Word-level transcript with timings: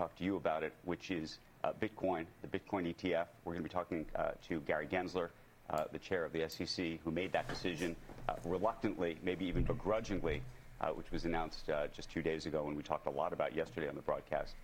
talk 0.00 0.16
to 0.16 0.24
you 0.24 0.36
about 0.36 0.62
it, 0.62 0.72
which 0.84 1.10
is 1.10 1.38
uh, 1.62 1.72
Bitcoin, 1.78 2.24
the 2.40 2.48
Bitcoin 2.48 2.94
ETF. 2.94 3.26
We're 3.44 3.52
going 3.52 3.62
to 3.62 3.68
be 3.68 3.72
talking 3.72 4.06
uh, 4.16 4.30
to 4.48 4.60
Gary 4.60 4.86
Gensler, 4.86 5.28
uh, 5.68 5.84
the 5.92 5.98
chair 5.98 6.24
of 6.24 6.32
the 6.32 6.48
SEC, 6.48 6.98
who 7.04 7.10
made 7.10 7.32
that 7.32 7.46
decision 7.48 7.94
uh, 8.26 8.32
reluctantly, 8.46 9.18
maybe 9.22 9.44
even 9.44 9.62
begrudgingly, 9.62 10.40
uh, 10.80 10.88
which 10.88 11.10
was 11.10 11.26
announced 11.26 11.68
uh, 11.68 11.86
just 11.94 12.10
two 12.10 12.22
days 12.22 12.46
ago 12.46 12.66
and 12.66 12.74
we 12.74 12.82
talked 12.82 13.06
a 13.06 13.10
lot 13.10 13.34
about 13.34 13.54
yesterday 13.54 13.90
on 13.90 13.94
the 13.94 14.00
broadcast. 14.00 14.54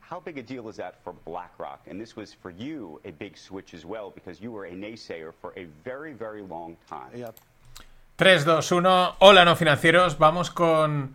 How 0.00 0.18
big 0.18 0.38
a 0.38 0.42
deal 0.42 0.66
is 0.70 0.76
that 0.76 0.94
for 1.04 1.12
BlackRock? 1.26 1.82
And 1.86 2.00
this 2.00 2.16
was 2.16 2.32
for 2.32 2.48
you 2.48 3.02
a 3.04 3.10
big 3.10 3.36
switch 3.36 3.74
as 3.74 3.84
well 3.84 4.08
because 4.08 4.40
you 4.40 4.50
were 4.50 4.64
a 4.64 4.72
naysayer 4.72 5.34
for 5.42 5.52
a 5.58 5.66
very, 5.84 6.14
very 6.14 6.40
long 6.40 6.78
time. 6.88 7.10
Yep. 7.14 7.38
3, 8.16 8.38
2, 8.62 8.76
1. 8.76 8.84
Hola, 9.20 9.44
no 9.44 9.54
financieros. 9.54 10.16
Vamos 10.16 10.48
con. 10.48 11.14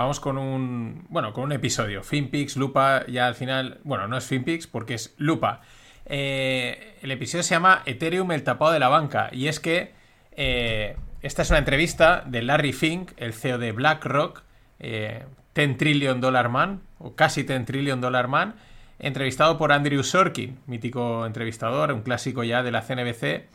Vamos 0.00 0.18
con 0.18 0.38
un. 0.38 1.04
Bueno, 1.10 1.34
con 1.34 1.44
un 1.44 1.52
episodio. 1.52 2.02
FinPix, 2.02 2.56
Lupa, 2.56 3.04
ya 3.06 3.26
al 3.26 3.34
final. 3.34 3.80
Bueno, 3.84 4.08
no 4.08 4.16
es 4.16 4.24
FinPix 4.24 4.66
porque 4.66 4.94
es 4.94 5.14
Lupa. 5.18 5.60
Eh, 6.06 6.96
el 7.02 7.10
episodio 7.10 7.42
se 7.42 7.50
llama 7.50 7.82
Ethereum, 7.84 8.32
el 8.32 8.42
tapado 8.42 8.72
de 8.72 8.78
la 8.78 8.88
banca. 8.88 9.28
Y 9.30 9.48
es 9.48 9.60
que. 9.60 9.92
eh, 10.32 10.96
esta 11.20 11.42
es 11.42 11.50
una 11.50 11.58
entrevista 11.58 12.24
de 12.26 12.40
Larry 12.40 12.72
Fink, 12.72 13.10
el 13.18 13.34
CEO 13.34 13.58
de 13.58 13.72
BlackRock, 13.72 14.42
eh, 14.78 15.26
10 15.54 15.76
Trillion 15.76 16.22
Dollar 16.22 16.48
Man, 16.48 16.80
o 16.98 17.14
casi 17.14 17.42
10 17.42 17.66
Trillion 17.66 18.00
Dollar 18.00 18.26
Man, 18.26 18.54
entrevistado 19.00 19.58
por 19.58 19.70
Andrew 19.70 20.02
Sorkin, 20.02 20.60
mítico 20.66 21.26
entrevistador, 21.26 21.92
un 21.92 22.00
clásico 22.00 22.42
ya 22.42 22.62
de 22.62 22.70
la 22.70 22.80
CNBC, 22.80 23.50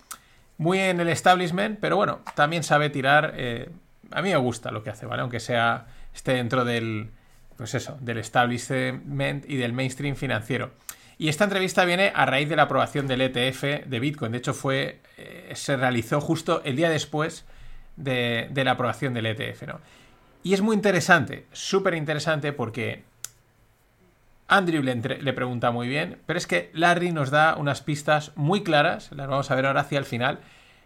muy 0.59 0.77
en 0.77 0.99
el 0.99 1.09
establishment, 1.09 1.79
pero 1.79 1.95
bueno, 1.95 2.19
también 2.35 2.61
sabe 2.61 2.91
tirar. 2.91 3.33
eh, 3.35 3.67
a 4.11 4.21
mí 4.21 4.29
me 4.29 4.37
gusta 4.37 4.69
lo 4.69 4.83
que 4.83 4.91
hace, 4.91 5.07
¿vale? 5.07 5.23
Aunque 5.23 5.39
sea 5.39 5.87
esté 6.15 6.33
dentro 6.33 6.65
del, 6.65 7.11
pues 7.57 7.75
eso, 7.75 7.97
del 7.99 8.17
establishment 8.17 9.45
y 9.47 9.57
del 9.57 9.73
mainstream 9.73 10.15
financiero. 10.15 10.71
Y 11.17 11.29
esta 11.29 11.43
entrevista 11.43 11.85
viene 11.85 12.11
a 12.13 12.25
raíz 12.25 12.49
de 12.49 12.55
la 12.55 12.63
aprobación 12.63 13.07
del 13.07 13.21
ETF 13.21 13.85
de 13.85 13.99
Bitcoin. 13.99 14.31
De 14.31 14.39
hecho, 14.39 14.53
fue 14.53 14.99
eh, 15.17 15.51
se 15.55 15.77
realizó 15.77 16.19
justo 16.19 16.61
el 16.65 16.75
día 16.75 16.89
después 16.89 17.45
de, 17.95 18.49
la 18.53 18.71
aprobación 18.71 19.13
del 19.13 19.27
ETF, 19.27 19.63
¿no? 19.67 19.79
Y 20.43 20.53
es 20.53 20.61
muy 20.61 20.75
interesante, 20.75 21.45
súper 21.53 21.95
interesante 21.95 22.53
porque 22.53 23.03
Andrew 24.47 24.83
le, 24.83 24.95
le 24.95 25.33
pregunta 25.33 25.71
muy 25.71 25.87
bien, 25.87 26.19
pero 26.25 26.37
es 26.37 26.45
que 26.45 26.69
Larry 26.73 27.11
nos 27.11 27.31
da 27.31 27.55
unas 27.55 27.81
pistas 27.81 28.31
muy 28.35 28.61
claras, 28.61 29.11
las 29.11 29.27
vamos 29.27 29.49
a 29.49 29.55
ver 29.55 29.65
ahora 29.65 29.81
hacia 29.81 29.97
el 29.97 30.05
final, 30.05 30.39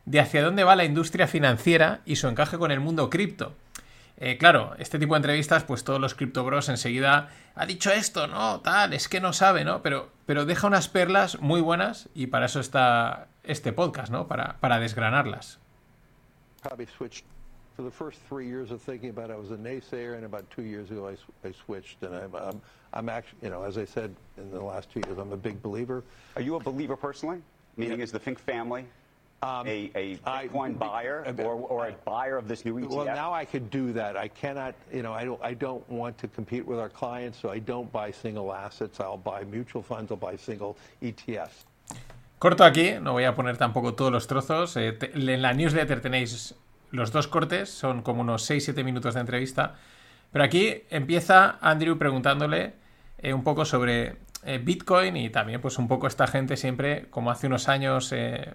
de 0.06 0.20
hacia 0.22 0.44
dónde 0.44 0.64
va 0.64 0.78
la 0.78 0.86
industria 0.86 1.28
financiera 1.28 2.02
y 2.06 2.16
su 2.16 2.28
encaje 2.28 2.58
con 2.58 2.72
el 2.72 2.80
mundo 2.80 3.10
cripto. 3.10 3.54
Eh, 4.22 4.38
claro, 4.38 4.76
este 4.80 5.00
tipo 5.00 5.14
de 5.14 5.20
entrevistas, 5.20 5.64
pues 5.64 5.86
todos 5.86 6.00
los 6.02 6.14
criptobros 6.14 6.68
enseguida 6.68 7.30
ha 7.56 7.66
dicho 7.66 7.90
esto, 7.90 8.28
no, 8.28 8.60
tal, 8.60 8.92
es 8.94 9.08
que 9.08 9.22
no 9.22 9.32
sabe, 9.32 9.64
¿no? 9.64 9.82
Pero, 9.82 10.10
pero 10.26 10.46
deja 10.46 10.68
unas 10.68 10.90
perlas 10.90 11.40
muy 11.40 11.62
buenas 11.62 12.10
y 12.14 12.28
para 12.28 12.48
eso 12.48 12.60
está 12.60 13.28
este 13.44 13.72
podcast, 13.72 14.12
¿no? 14.12 14.28
Para, 14.28 14.58
para 14.60 14.78
desgranarlas. 14.80 15.60
Probably 16.62 16.86
switched 16.98 17.24
for 17.78 17.84
the 17.84 17.92
first 17.92 18.20
three 18.28 18.46
years 18.46 18.72
of 18.72 18.82
thinking 18.82 19.10
about 19.10 19.30
it. 19.30 19.34
I 19.34 19.38
was 19.40 19.52
a 19.52 19.58
naysayer, 19.58 20.16
and 20.16 20.26
about 20.26 20.44
two 20.54 20.64
years 20.64 20.92
ago, 20.92 21.08
I, 21.08 21.16
I 21.48 21.54
switched. 21.66 22.04
And 22.04 22.14
I'm, 22.14 22.36
I'm, 22.36 22.62
I'm 22.92 23.08
actually, 23.08 23.40
you 23.44 23.50
know, 23.50 23.64
as 23.64 23.78
I 23.78 23.86
said 23.86 24.14
in 24.38 24.52
the 24.52 24.62
last 24.62 24.92
two 24.92 25.00
years, 25.08 25.18
I'm 25.18 25.32
a 25.32 25.38
big 25.38 25.62
believer. 25.64 26.04
Are 26.36 26.42
you 26.42 26.56
a 26.56 26.60
believer 26.60 26.98
personally? 26.98 27.42
Meaning, 27.78 28.00
Yeah. 28.00 28.04
is 28.04 28.12
the 28.12 28.20
Fink 28.20 28.38
family 28.40 28.84
a, 29.42 29.62
a 29.64 29.70
I- 30.00 30.20
Bitcoin 30.48 30.78
buyer 30.78 31.24
I- 31.26 31.44
or, 31.44 31.56
or 31.70 31.88
a 31.88 31.94
buyer 32.06 32.38
of 32.38 32.48
this 32.48 32.66
new 32.66 32.76
ETF? 32.76 32.90
Well, 32.90 33.06
now 33.06 33.34
I 33.34 33.46
could 33.46 33.70
do 33.70 33.94
that. 33.94 34.16
I 34.18 34.28
cannot, 34.30 34.76
you 34.92 35.02
know, 35.02 35.14
I 35.14 35.26
don't, 35.26 35.40
I 35.44 35.54
don't 35.56 35.84
want 35.90 36.18
to 36.20 36.28
compete 36.28 36.66
with 36.66 36.80
our 36.80 36.90
clients, 36.90 37.38
so 37.40 37.52
I 37.52 37.60
don't 37.60 37.92
buy 37.92 38.12
single 38.12 38.54
assets. 38.54 39.00
I'll 39.00 39.18
buy 39.18 39.44
mutual 39.46 39.84
funds. 39.84 40.12
I'll 40.12 40.18
buy 40.18 40.38
single 40.38 40.76
ETFs. 41.02 41.66
Corto 42.40 42.64
aquí, 42.64 42.94
no 43.02 43.12
voy 43.14 43.26
a 43.26 43.36
poner 43.36 43.58
tampoco 43.58 43.96
todos 43.96 44.12
los 44.12 44.28
trozos. 44.28 44.76
eh, 44.78 44.94
te- 44.94 45.12
en 45.14 45.42
la 45.42 45.54
newsletter 45.54 46.00
tenéis 46.02 46.56
los 46.92 47.12
dos 47.12 47.28
cortes, 47.28 47.70
son 47.70 48.02
como 48.02 48.22
unos 48.22 48.50
6-7 48.50 48.84
minutos 48.84 49.14
de 49.16 49.20
entrevista. 49.22 49.76
Pero 50.32 50.44
aquí 50.46 50.84
empieza 50.90 51.58
Andrew 51.62 51.98
preguntándole 51.98 52.74
eh, 53.18 53.34
un 53.34 53.44
poco 53.44 53.66
sobre 53.66 54.16
eh, 54.46 54.58
Bitcoin 54.64 55.18
y 55.18 55.30
también 55.30 55.60
pues 55.60 55.78
un 55.80 55.88
poco 55.88 56.08
esta 56.08 56.28
gente 56.28 56.56
siempre, 56.56 57.08
como 57.10 57.30
hace 57.30 57.48
unos 57.48 57.68
años 57.68 58.12
eh, 58.14 58.54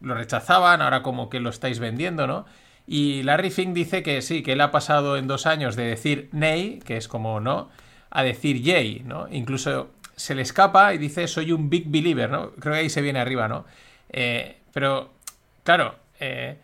lo 0.00 0.14
rechazaban, 0.14 0.82
ahora 0.82 1.02
como 1.02 1.28
que 1.28 1.40
lo 1.40 1.50
estáis 1.50 1.78
vendiendo, 1.78 2.26
¿no? 2.26 2.46
Y 2.86 3.22
Larry 3.24 3.50
Fink 3.50 3.74
dice 3.74 4.02
que 4.02 4.22
sí, 4.22 4.42
que 4.42 4.52
él 4.52 4.60
ha 4.60 4.70
pasado 4.70 5.16
en 5.16 5.26
dos 5.26 5.46
años 5.46 5.74
de 5.74 5.84
decir 5.84 6.28
nay, 6.32 6.80
que 6.84 6.96
es 6.96 7.08
como 7.08 7.40
no, 7.40 7.68
a 8.10 8.22
decir 8.22 8.62
yay, 8.62 9.02
¿no? 9.04 9.26
Incluso 9.30 9.90
se 10.14 10.34
le 10.34 10.42
escapa 10.42 10.94
y 10.94 10.98
dice 10.98 11.28
soy 11.28 11.52
un 11.52 11.68
big 11.68 11.88
believer, 11.88 12.30
¿no? 12.30 12.52
Creo 12.52 12.74
que 12.74 12.80
ahí 12.80 12.90
se 12.90 13.02
viene 13.02 13.18
arriba, 13.18 13.48
¿no? 13.48 13.64
Eh, 14.10 14.58
pero, 14.72 15.10
claro, 15.64 15.96
eh, 16.20 16.58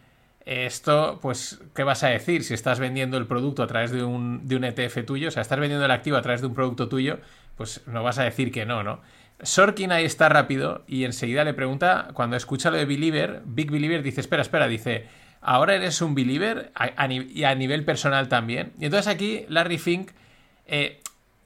esto, 0.44 1.18
pues, 1.20 1.60
¿qué 1.74 1.82
vas 1.82 2.02
a 2.04 2.08
decir 2.08 2.44
si 2.44 2.54
estás 2.54 2.78
vendiendo 2.78 3.16
el 3.16 3.26
producto 3.26 3.62
a 3.62 3.66
través 3.66 3.90
de 3.90 4.02
un, 4.04 4.46
de 4.46 4.56
un 4.56 4.64
ETF 4.64 5.04
tuyo? 5.04 5.28
O 5.28 5.30
sea, 5.30 5.42
estás 5.42 5.58
vendiendo 5.58 5.84
el 5.84 5.90
activo 5.90 6.16
a 6.16 6.22
través 6.22 6.40
de 6.40 6.46
un 6.46 6.54
producto 6.54 6.88
tuyo, 6.88 7.18
pues 7.56 7.82
no 7.86 8.02
vas 8.02 8.18
a 8.18 8.24
decir 8.24 8.50
que 8.52 8.64
no, 8.66 8.82
¿no? 8.82 9.00
Sorkin 9.42 9.92
ahí 9.92 10.04
está 10.04 10.28
rápido 10.28 10.84
y 10.86 11.04
enseguida 11.04 11.44
le 11.44 11.54
pregunta, 11.54 12.08
cuando 12.14 12.36
escucha 12.36 12.70
lo 12.70 12.76
de 12.76 12.84
Believer, 12.84 13.42
Big 13.44 13.70
Believer, 13.70 14.02
dice, 14.02 14.20
espera, 14.20 14.42
espera, 14.42 14.68
dice, 14.68 15.06
¿ahora 15.40 15.74
eres 15.74 16.00
un 16.00 16.14
Believer? 16.14 16.72
Y 17.30 17.44
a 17.44 17.54
nivel 17.54 17.84
personal 17.84 18.28
también. 18.28 18.72
Y 18.78 18.84
entonces 18.86 19.12
aquí 19.12 19.44
Larry 19.48 19.78
Fink, 19.78 20.10
eh, 20.66 21.00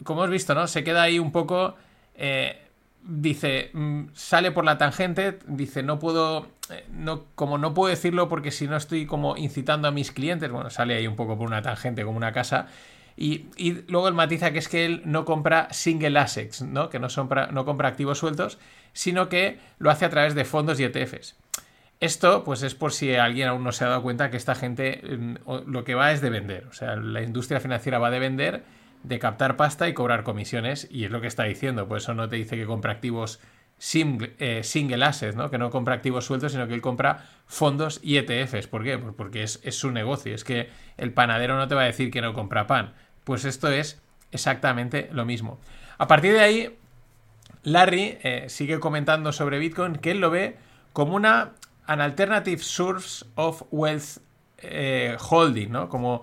como 0.05 0.23
hemos 0.23 0.33
visto, 0.33 0.55
¿no? 0.55 0.67
Se 0.67 0.85
queda 0.85 1.03
ahí 1.03 1.19
un 1.19 1.33
poco... 1.33 1.77
eh, 2.17 2.62
dice, 3.09 3.71
mm, 3.73 4.06
sale 4.15 4.51
por 4.51 4.65
la 4.65 4.79
tangente, 4.79 5.39
dice, 5.47 5.83
no 5.83 5.99
puedo, 5.99 6.49
eh, 6.71 6.85
no, 6.91 7.25
como 7.37 7.56
no 7.56 7.73
puedo 7.73 7.89
decirlo 7.89 8.29
porque 8.29 8.51
si 8.51 8.67
no 8.67 8.77
estoy 8.77 9.06
como 9.06 9.37
incitando 9.37 9.87
a 9.87 9.93
mis 9.93 10.11
clientes, 10.11 10.51
bueno, 10.51 10.71
sale 10.71 10.97
ahí 10.97 11.06
un 11.06 11.15
poco 11.15 11.39
por 11.39 11.47
una 11.47 11.62
tangente 11.62 12.05
como 12.05 12.17
una 12.17 12.33
casa. 12.33 12.67
Y, 13.16 13.47
luego 13.88 14.09
él 14.09 14.15
matiza 14.15 14.50
que 14.53 14.59
es 14.59 14.69
que 14.69 14.84
él 14.84 15.03
no 15.04 15.25
compra 15.25 15.69
single 15.72 16.19
assets, 16.19 16.62
¿no? 16.62 16.91
Que 16.91 16.99
no, 16.99 17.09
son 17.09 17.31
no 17.53 17.65
compra 17.65 17.88
activos 17.88 18.19
sueltos, 18.19 18.59
sino 18.93 19.28
que 19.28 19.59
lo 19.78 19.91
hace 19.91 20.04
a 20.04 20.10
través 20.10 20.34
de 20.34 20.44
fondos 20.44 20.78
y 20.81 20.84
ETFs. 20.84 21.37
Esto, 21.99 22.44
pues 22.44 22.62
es 22.62 22.75
por 22.75 22.93
si 22.93 23.15
alguien 23.15 23.49
aún 23.49 23.65
no 23.65 23.72
se 23.72 23.84
ha 23.84 23.88
dado 23.88 24.03
cuenta 24.03 24.31
que 24.31 24.37
esta 24.37 24.55
gente 24.55 25.00
mm, 25.03 25.34
lo 25.66 25.84
que 25.84 25.94
va 25.94 26.12
es 26.12 26.21
de 26.21 26.28
vender. 26.28 26.66
O 26.66 26.75
sea, 26.75 26.97
la 26.97 27.22
industria 27.22 27.59
financiera 27.59 27.99
va 27.99 28.10
de 28.10 28.19
vender, 28.19 28.65
de 29.03 29.19
captar 29.19 29.56
pasta 29.56 29.88
y 29.88 29.94
cobrar 29.94 30.22
comisiones, 30.22 30.87
y 30.91 31.05
es 31.05 31.10
lo 31.10 31.22
que 31.22 31.26
está 31.26 31.44
diciendo. 31.44 31.88
Por 31.88 31.99
eso 31.99 32.12
no 32.12 32.28
te 32.28 32.37
dice 32.37 32.56
que 32.56 32.66
compra 32.66 32.93
activos 32.93 33.41
single, 33.78 34.34
eh, 34.38 34.62
single 34.62 35.05
assets, 35.05 35.37
¿no? 35.37 35.50
Que 35.50 35.56
no 35.56 35.71
compra 35.71 35.94
activos 35.94 36.26
sueltos, 36.26 36.53
sino 36.53 36.66
que 36.66 36.75
él 36.75 36.82
compra 36.82 37.25
fondos 37.47 38.00
y 38.03 38.19
ETFs. 38.19 38.66
¿Por 38.66 38.84
qué? 38.84 38.99
Pues 38.99 39.15
porque 39.16 39.43
es, 39.43 39.60
es 39.62 39.76
su 39.78 39.91
negocio. 39.91 40.34
Es 40.34 40.44
que 40.44 40.69
el 40.99 41.12
panadero 41.12 41.56
no 41.56 41.66
te 41.66 41.75
va 41.75 41.82
a 41.82 41.87
decir 41.87 42.10
que 42.10 42.21
no 42.21 42.34
compra 42.34 42.66
pan. 42.66 42.94
Pues 43.26 43.44
esto 43.44 43.69
es 43.72 44.00
exactamente 44.31 45.09
lo 45.10 45.25
mismo. 45.25 45.59
A 45.98 46.06
partir 46.06 46.32
de 46.32 46.41
ahí, 46.41 46.78
Larry 47.64 48.19
eh, 48.22 48.44
sigue 48.48 48.78
comentando 48.78 49.32
sobre 49.32 49.59
Bitcoin 49.59 49.97
que 49.97 50.12
él 50.12 50.20
lo 50.20 50.31
ve 50.31 50.56
como 50.92 51.16
una 51.16 51.50
an 51.88 52.00
alternative 52.00 52.62
source 52.62 53.25
of 53.34 53.64
wealth 53.72 54.19
eh, 54.59 55.16
holding, 55.19 55.72
¿no? 55.72 55.88
Como 55.88 56.22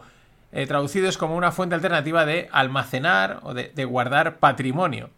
eh, 0.53 0.65
traducido 0.65 1.09
es 1.09 1.17
como 1.17 1.35
una 1.35 1.51
fuente 1.51 1.75
alternativa 1.75 2.25
de 2.25 2.47
almacenar 2.53 3.41
o 3.43 3.53
de, 3.53 3.83
guardar 3.83 4.37
patrimonio. 4.37 5.09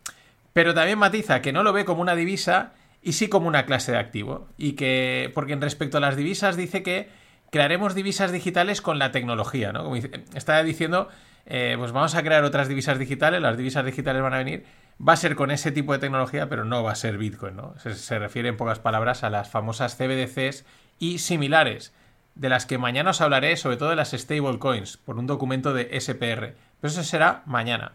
Pero 0.53 0.73
también 0.73 0.97
matiza 0.97 1.44
que 1.44 1.53
no 1.53 1.62
lo 1.62 1.72
ve 1.72 1.85
como 1.85 2.02
una 2.02 2.16
divisa 2.16 2.73
y 3.03 3.13
sí 3.13 3.28
como 3.29 3.47
una 3.47 3.67
clase 3.67 3.91
de 3.91 4.00
activo. 4.00 4.47
Y 4.57 4.72
que, 4.73 5.31
porque 5.35 5.53
en 5.53 5.62
respecto 5.62 5.97
a 6.00 6.02
las 6.02 6.16
divisas, 6.16 6.57
dice 6.57 6.81
que 6.81 7.09
crearemos 7.52 7.94
divisas 7.94 8.31
digitales 8.31 8.81
con 8.81 8.97
la 8.97 9.12
tecnología, 9.12 9.72
¿no? 9.72 9.84
Como 9.84 9.94
dice- 9.94 10.23
está 10.34 10.63
diciendo, 10.63 11.09
eh, 11.46 11.76
pues 11.78 11.92
vamos 11.92 12.16
a 12.16 12.24
crear 12.24 12.44
otras 12.44 12.68
divisas 12.68 12.98
digitales, 12.98 13.42
las 13.42 13.58
divisas 13.58 13.86
digitales 13.86 14.22
van 14.22 14.34
a 14.34 14.38
venir, 14.38 14.66
va 15.06 15.14
a 15.14 15.18
ser 15.18 15.36
con 15.36 15.52
ese 15.52 15.72
tipo 15.72 15.94
de 15.94 16.00
tecnología, 16.00 16.50
pero 16.50 16.66
no 16.66 16.84
va 16.84 16.92
a 16.92 16.96
ser 16.96 17.18
Bitcoin, 17.18 17.56
¿no? 17.56 17.76
Se, 17.78 18.20
refiere 18.20 18.50
en 18.50 18.58
pocas 18.58 18.80
palabras 18.80 19.24
a 19.24 19.30
las 19.30 19.50
famosas 19.50 19.96
CBDCs 19.96 20.66
y 21.00 21.20
similares, 21.20 21.94
de 22.36 22.50
las 22.50 22.66
que 22.66 22.78
mañana 22.78 23.12
os 23.12 23.22
hablaré, 23.22 23.56
sobre 23.58 23.78
todo 23.78 23.90
de 23.90 23.96
las 23.96 24.12
stablecoins, 24.12 24.97
por 24.97 25.18
un 25.18 25.28
documento 25.28 25.74
de 25.74 26.00
SPR. 26.00 26.56
Pero 26.82 26.92
eso 26.92 27.03
será 27.03 27.44
mañana. 27.46 27.94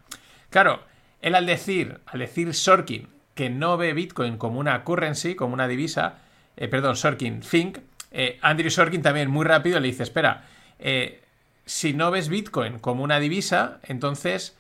Claro, 0.48 0.82
él 1.20 1.34
al 1.34 1.46
decir, 1.46 2.00
al 2.06 2.20
decir 2.20 2.54
Sorkin 2.54 3.08
que 3.34 3.50
no 3.50 3.76
ve 3.76 3.92
Bitcoin 3.92 4.36
como 4.36 4.58
una 4.58 4.84
currency, 4.84 5.34
como 5.34 5.54
una 5.54 5.68
divisa, 5.68 6.18
eh, 6.56 6.68
perdón, 6.68 6.96
Sorkin, 6.96 7.42
Fink, 7.42 7.78
eh, 8.10 8.38
Andrew 8.42 8.70
Sorkin 8.70 9.02
también 9.02 9.30
muy 9.30 9.44
rápido 9.44 9.80
le 9.80 9.88
dice, 9.88 10.02
espera, 10.02 10.44
eh, 10.78 11.22
si 11.70 11.92
no 11.92 12.10
ves 12.10 12.28
Bitcoin 12.28 12.80
como 12.80 13.04
una 13.04 13.20
divisa, 13.20 13.78
entonces, 13.84 14.58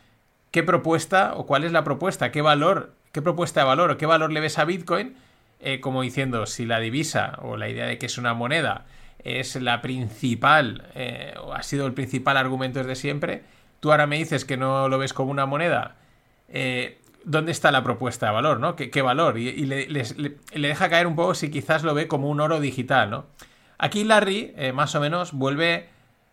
¿qué 0.52 0.62
propuesta 0.62 1.34
o 1.34 1.44
cuál 1.44 1.64
es 1.64 1.72
la 1.72 1.82
propuesta? 1.82 2.30
¿Qué 2.30 2.40
valor, 2.40 2.92
qué 3.10 3.20
propuesta 3.20 3.60
de 3.60 3.66
valor 3.66 3.90
o 3.90 3.98
qué 3.98 4.06
valor 4.06 4.30
le 4.30 4.38
ves 4.38 4.58
a 4.58 4.64
Bitcoin? 4.64 5.16
Eh, 5.58 5.80
como 5.80 6.02
diciendo, 6.02 6.46
si 6.46 6.66
la 6.66 6.78
divisa 6.78 7.36
o 7.42 7.56
la 7.56 7.68
idea 7.68 7.86
de 7.86 7.98
que 7.98 8.06
es 8.06 8.16
una 8.16 8.32
moneda 8.32 8.86
es 9.24 9.56
la 9.56 9.82
principal, 9.82 10.84
eh, 10.94 11.34
o 11.42 11.52
ha 11.52 11.64
sido 11.64 11.84
el 11.88 11.94
principal 11.94 12.36
argumento 12.36 12.78
desde 12.78 12.94
siempre, 12.94 13.42
tú 13.80 13.90
ahora 13.90 14.06
me 14.06 14.16
dices 14.16 14.44
que 14.44 14.56
no 14.56 14.88
lo 14.88 14.96
ves 14.96 15.12
como 15.12 15.32
una 15.32 15.46
moneda, 15.46 15.96
eh, 16.48 17.00
¿dónde 17.24 17.50
está 17.50 17.72
la 17.72 17.82
propuesta 17.82 18.26
de 18.26 18.32
valor? 18.32 18.60
¿no? 18.60 18.76
¿Qué, 18.76 19.02
valor? 19.02 19.36
Y, 19.36 19.66
le, 19.66 20.06
deja 20.54 20.88
caer 20.88 21.08
un 21.08 21.16
poco 21.16 21.34
si 21.34 21.50
quizás 21.50 21.82
lo 21.82 21.92
ve 21.92 22.06
como 22.06 22.28
un 22.28 22.40
oro 22.40 22.60
digital. 22.60 23.10
¿no? 23.10 23.26
Aquí 23.78 24.04
Larry, 24.04 24.54
más 24.72 24.94
o 24.94 25.00
menos, 25.00 25.32
vuelve, 25.32 25.88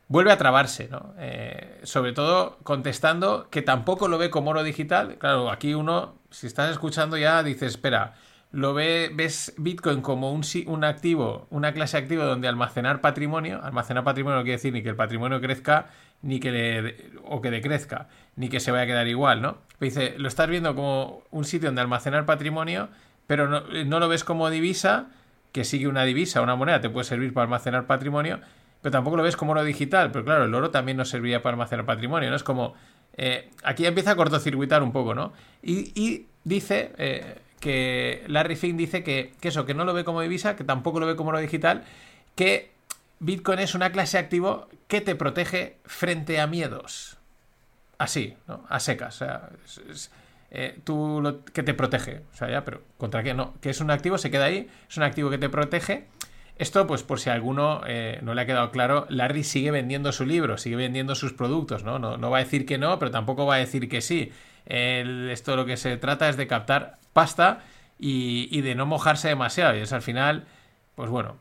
vuelve 0.08 0.32
a 0.32 0.38
trabarse, 0.38 0.88
¿no? 0.90 1.14
Eh, 1.20 1.80
sobre 1.84 2.14
todo 2.14 2.58
contestando 2.64 3.50
que 3.50 3.62
tampoco 3.62 4.08
lo 4.08 4.18
ve 4.18 4.30
como 4.30 4.52
oro 4.52 4.64
digital. 4.64 5.18
Claro, 5.18 5.52
aquí 5.52 5.74
uno, 5.74 6.16
si 6.32 6.48
estás 6.48 6.72
escuchando 6.72 7.18
ya, 7.18 7.44
dices, 7.44 7.74
espera, 7.74 8.16
lo 8.52 8.74
ve, 8.74 9.12
ves 9.14 9.54
Bitcoin 9.58 10.02
como 10.02 10.32
un, 10.32 10.44
un 10.68 10.84
activo, 10.84 11.48
una 11.50 11.74
clase 11.74 11.98
activo 11.98 12.24
donde 12.24 12.48
almacenar 12.48 13.02
patrimonio, 13.02 13.60
almacenar 13.62 14.04
patrimonio 14.04 14.38
no 14.38 14.44
quiere 14.44 14.58
decir 14.58 14.74
ni 14.74 14.82
que 14.82 14.90
el 14.90 14.96
patrimonio 14.96 15.42
crezca, 15.42 15.88
ni 16.22 16.40
que 16.40 16.52
le, 16.52 17.12
o 17.26 17.42
que 17.42 17.52
decrezca, 17.52 18.08
ni 18.36 18.50
que 18.50 18.60
se 18.60 18.72
vaya 18.72 18.84
a 18.84 18.88
quedar 18.88 19.08
igual, 19.08 19.42
¿no? 19.42 19.58
Dice, 19.80 20.16
lo 20.18 20.28
estás 20.28 20.48
viendo 20.48 20.74
como 20.76 21.24
un 21.32 21.44
sitio 21.44 21.68
donde 21.68 21.82
almacenar 21.82 22.26
patrimonio, 22.26 22.90
pero 23.28 23.50
no, 23.50 23.62
no 23.86 24.00
lo 24.00 24.08
ves 24.08 24.24
como 24.24 24.50
divisa, 24.50 25.08
que 25.52 25.66
sigue 25.66 25.88
una 25.88 26.04
divisa, 26.04 26.42
una 26.42 26.56
moneda, 26.56 26.80
te 26.80 26.90
puede 26.90 27.04
servir 27.04 27.34
para 27.34 27.44
almacenar 27.44 27.86
patrimonio, 27.86 28.40
pero 28.82 28.92
tampoco 28.92 29.18
lo 29.18 29.24
ves 29.24 29.36
como 29.36 29.52
oro 29.52 29.64
digital, 29.64 30.12
pero 30.12 30.26
claro, 30.26 30.46
el 30.46 30.54
oro 30.54 30.70
también 30.70 30.98
nos 30.98 31.10
serviría 31.10 31.42
para 31.42 31.54
almacenar 31.54 31.86
patrimonio, 31.86 32.30
¿no? 32.30 32.36
Es 32.36 32.44
como, 32.44 32.76
eh, 33.18 33.50
aquí 33.64 33.86
empieza 33.86 34.12
a 34.12 34.16
cortocircuitar 34.16 34.84
un 34.84 34.92
poco, 34.92 35.16
¿no? 35.16 35.34
Y, 35.62 36.28
dice 36.44 36.94
eh, 36.98 37.40
que 37.60 38.24
Larry 38.28 38.56
Fink 38.56 38.78
dice 38.78 39.04
que, 39.04 39.34
eso, 39.42 39.66
que 39.66 39.74
no 39.74 39.84
lo 39.84 39.94
ve 39.94 40.04
como 40.04 40.22
divisa, 40.22 40.56
que 40.56 40.64
tampoco 40.64 41.00
lo 41.00 41.08
ve 41.08 41.16
como 41.16 41.30
oro 41.30 41.40
digital, 41.40 41.84
que 42.36 42.72
Bitcoin 43.20 43.60
es 43.60 43.76
una 43.76 43.92
clase 43.92 44.18
activo 44.18 44.68
que 44.88 45.02
te 45.02 45.16
protege 45.16 45.78
frente 45.86 46.40
a 46.40 46.48
miedos. 46.48 47.18
Así, 47.98 48.36
¿no? 48.48 48.64
A 48.70 48.80
secas. 48.80 49.16
O 49.16 49.26
sea, 49.26 49.50
eh, 50.52 50.80
tú 50.84 51.20
lo, 51.22 51.44
que 51.44 51.64
te 51.64 51.74
protege. 51.74 52.22
O 52.34 52.36
sea, 52.38 52.50
ya, 52.50 52.64
pero 52.64 52.84
¿contra 52.98 53.24
qué? 53.24 53.34
No, 53.34 53.56
que 53.60 53.72
es 53.72 53.82
un 53.82 53.90
activo, 53.90 54.18
se 54.18 54.30
queda 54.30 54.46
ahí, 54.46 54.70
es 54.88 54.98
un 54.98 55.04
activo 55.04 55.30
que 55.30 55.38
te 55.38 55.50
protege. 55.50 56.08
Esto, 56.60 56.88
pues 56.88 57.04
por 57.04 57.20
si 57.20 57.30
a 57.30 57.34
alguno 57.34 57.82
eh, 57.86 58.20
no 58.24 58.34
le 58.34 58.42
ha 58.42 58.46
quedado 58.46 58.72
claro, 58.72 59.06
Larry 59.10 59.44
sigue 59.44 59.72
vendiendo 59.72 60.12
su 60.12 60.26
libro, 60.26 60.58
sigue 60.58 60.76
vendiendo 60.76 61.14
sus 61.16 61.34
productos, 61.34 61.84
¿no? 61.84 62.00
No, 62.00 62.18
no 62.18 62.30
va 62.32 62.38
a 62.38 62.44
decir 62.44 62.66
que 62.66 62.78
no, 62.78 62.98
pero 62.98 63.12
tampoco 63.12 63.46
va 63.46 63.56
a 63.56 63.60
decir 63.60 63.88
que 63.90 64.02
sí. 64.02 64.32
esto 64.66 65.56
lo 65.56 65.66
que 65.66 65.78
se 65.78 65.98
trata 65.98 66.30
es 66.30 66.38
de 66.38 66.48
captar 66.48 66.98
pasta 67.14 67.64
y, 68.00 68.62
de 68.62 68.76
no 68.76 68.86
mojarse 68.86 69.28
demasiado. 69.28 69.76
Y 69.76 69.80
es 69.80 69.94
al 69.94 70.02
final, 70.02 70.46
pues 70.96 71.10
bueno, 71.10 71.38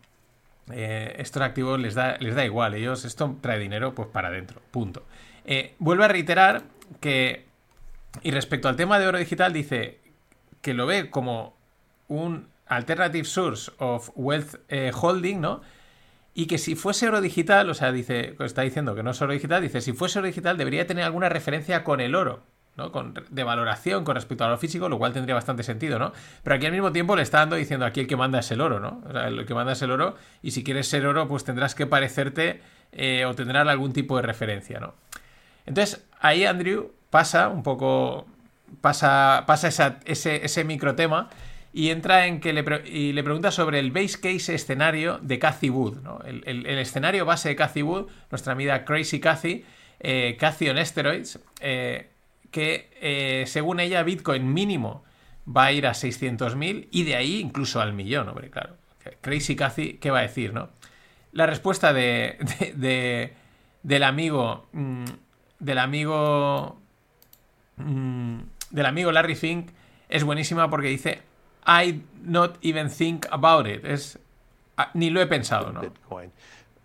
eh, 0.73 1.15
estos 1.19 1.43
activos 1.43 1.79
les 1.79 1.95
da, 1.95 2.17
les 2.19 2.35
da 2.35 2.45
igual, 2.45 2.75
ellos 2.75 3.05
esto 3.05 3.37
trae 3.41 3.59
dinero 3.59 3.95
pues 3.95 4.09
para 4.09 4.29
adentro, 4.29 4.61
punto. 4.71 5.05
Eh, 5.45 5.75
a 5.81 6.09
reiterar 6.09 6.63
que, 7.01 7.47
y 8.23 8.31
respecto 8.31 8.69
al 8.69 8.77
tema 8.77 8.99
de 8.99 9.07
oro 9.07 9.19
digital, 9.19 9.53
dice 9.53 10.01
que 10.63 10.75
lo 10.75 10.87
ve 10.87 11.11
como 11.11 11.55
un 12.09 12.49
alternative 12.69 13.25
source 13.25 13.71
of 13.79 14.11
wealth 14.15 14.57
eh, 14.69 14.93
holding, 14.95 15.41
¿no? 15.41 15.61
Y 16.35 16.47
que 16.47 16.59
si 16.59 16.75
fuese 16.75 17.09
oro 17.09 17.21
digital, 17.21 17.71
o 17.71 17.75
sea, 17.75 17.93
dice, 17.93 18.37
está 18.41 18.63
diciendo 18.63 18.95
que 18.95 19.03
no 19.03 19.13
es 19.13 19.23
oro 19.23 19.33
digital, 19.33 19.63
dice, 19.63 19.81
si 19.81 19.93
fuese 19.93 20.19
oro 20.19 20.27
digital 20.27 20.59
debería 20.59 20.87
tener 20.87 21.05
alguna 21.05 21.29
referencia 21.29 21.83
con 21.83 22.01
el 22.01 22.15
oro. 22.15 22.43
Con, 22.93 23.15
de 23.31 23.43
valoración 23.43 24.05
con 24.05 24.17
respecto 24.17 24.45
a 24.45 24.49
lo 24.51 24.59
físico, 24.59 24.91
lo 24.91 24.99
cual 24.99 25.15
tendría 25.15 25.35
bastante 25.35 25.63
sentido, 25.63 25.99
¿no? 25.99 26.13
Pero 26.43 26.57
aquí 26.57 26.67
al 26.67 26.73
mismo 26.73 26.93
tiempo 26.93 27.17
le 27.17 27.23
está 27.23 27.39
dando 27.39 27.57
diciendo 27.57 27.87
aquí 27.87 28.01
el 28.01 28.07
que 28.07 28.17
manda 28.17 28.41
es 28.41 28.51
el 28.51 28.61
oro, 28.61 28.81
¿no? 28.81 29.03
O 29.09 29.13
sea, 29.13 29.29
el 29.29 29.47
que 29.47 29.55
manda 29.55 29.73
es 29.73 29.81
el 29.81 29.91
oro 29.91 30.17
y 30.43 30.51
si 30.51 30.63
quieres 30.63 30.87
ser 30.87 31.07
oro, 31.07 31.27
pues 31.27 31.43
tendrás 31.43 31.75
que 31.75 31.87
parecerte 31.87 32.61
eh, 32.93 33.25
o 33.25 33.35
tendrás 33.35 33.67
algún 33.67 33.95
tipo 33.95 34.17
de 34.17 34.23
referencia, 34.25 34.79
¿no? 34.79 34.93
Entonces, 35.65 36.05
ahí 36.21 36.45
Andrew 36.45 36.93
pasa 37.09 37.49
un 37.49 37.63
poco, 37.63 38.27
pasa, 38.83 39.45
pasa 39.47 39.69
ese, 40.05 40.45
ese 40.45 40.65
micro 40.65 40.95
tema 40.95 41.31
y 41.77 41.91
entra 41.91 42.27
en 42.27 42.41
que 42.41 42.55
le, 42.55 42.63
pregunta 42.65 43.51
sobre 43.51 43.81
el 43.81 43.91
base 43.91 44.19
case 44.19 44.55
escenario 44.55 45.19
de 45.19 45.39
Cathy 45.39 45.69
Wood, 45.69 45.99
el, 46.25 46.67
escenario 46.79 47.27
base 47.27 47.51
de 47.51 47.57
Cathy 47.57 47.83
Wood, 47.83 48.07
nuestra 48.31 48.55
amiga 48.55 48.87
Crazy 48.87 49.21
Cathy, 49.21 49.63
eh, 50.01 50.39
Cathy 50.41 50.71
on 50.71 50.83
Steroids, 50.83 51.39
eh, 51.61 52.09
que 52.51 52.89
eh, 53.03 53.45
según 53.47 53.81
ella 53.81 54.03
Bitcoin 54.05 54.55
mínimo 54.55 55.05
va 55.47 55.67
a 55.67 55.73
ir 55.73 55.87
a 55.87 55.91
600.000 55.91 56.89
y 56.93 57.05
de 57.05 57.15
ahí 57.15 57.41
incluso 57.41 57.79
al 57.83 57.93
millón, 57.93 58.27
hombre, 58.31 58.49
claro. 58.49 58.79
Crazy 59.21 59.55
Cathy, 59.55 59.99
¿qué 59.99 60.11
va 60.11 60.21
a 60.21 60.23
decir, 60.23 60.55
no? 60.55 60.71
La 61.33 61.45
respuesta 61.45 61.93
de, 61.93 62.39
del 63.83 64.03
amigo 64.03 64.67
mm, 64.73 65.05
del 65.59 65.77
amigo 65.77 66.81
mm, 67.77 68.39
del 68.71 68.87
amigo 68.87 69.13
Larry 69.13 69.35
Fink 69.35 69.73
es 70.09 70.25
buenísima 70.25 70.71
porque 70.71 70.89
dice 70.89 71.36
I 71.67 72.01
not 72.25 72.57
even 72.63 72.89
think 72.89 73.27
about 73.33 73.67
it. 73.67 73.85
Es 73.85 74.17
ni 74.95 75.11
lo 75.11 75.21
he 75.21 75.27
pensado, 75.27 75.73
¿no? 75.73 75.81
Bitcoin. 75.81 76.31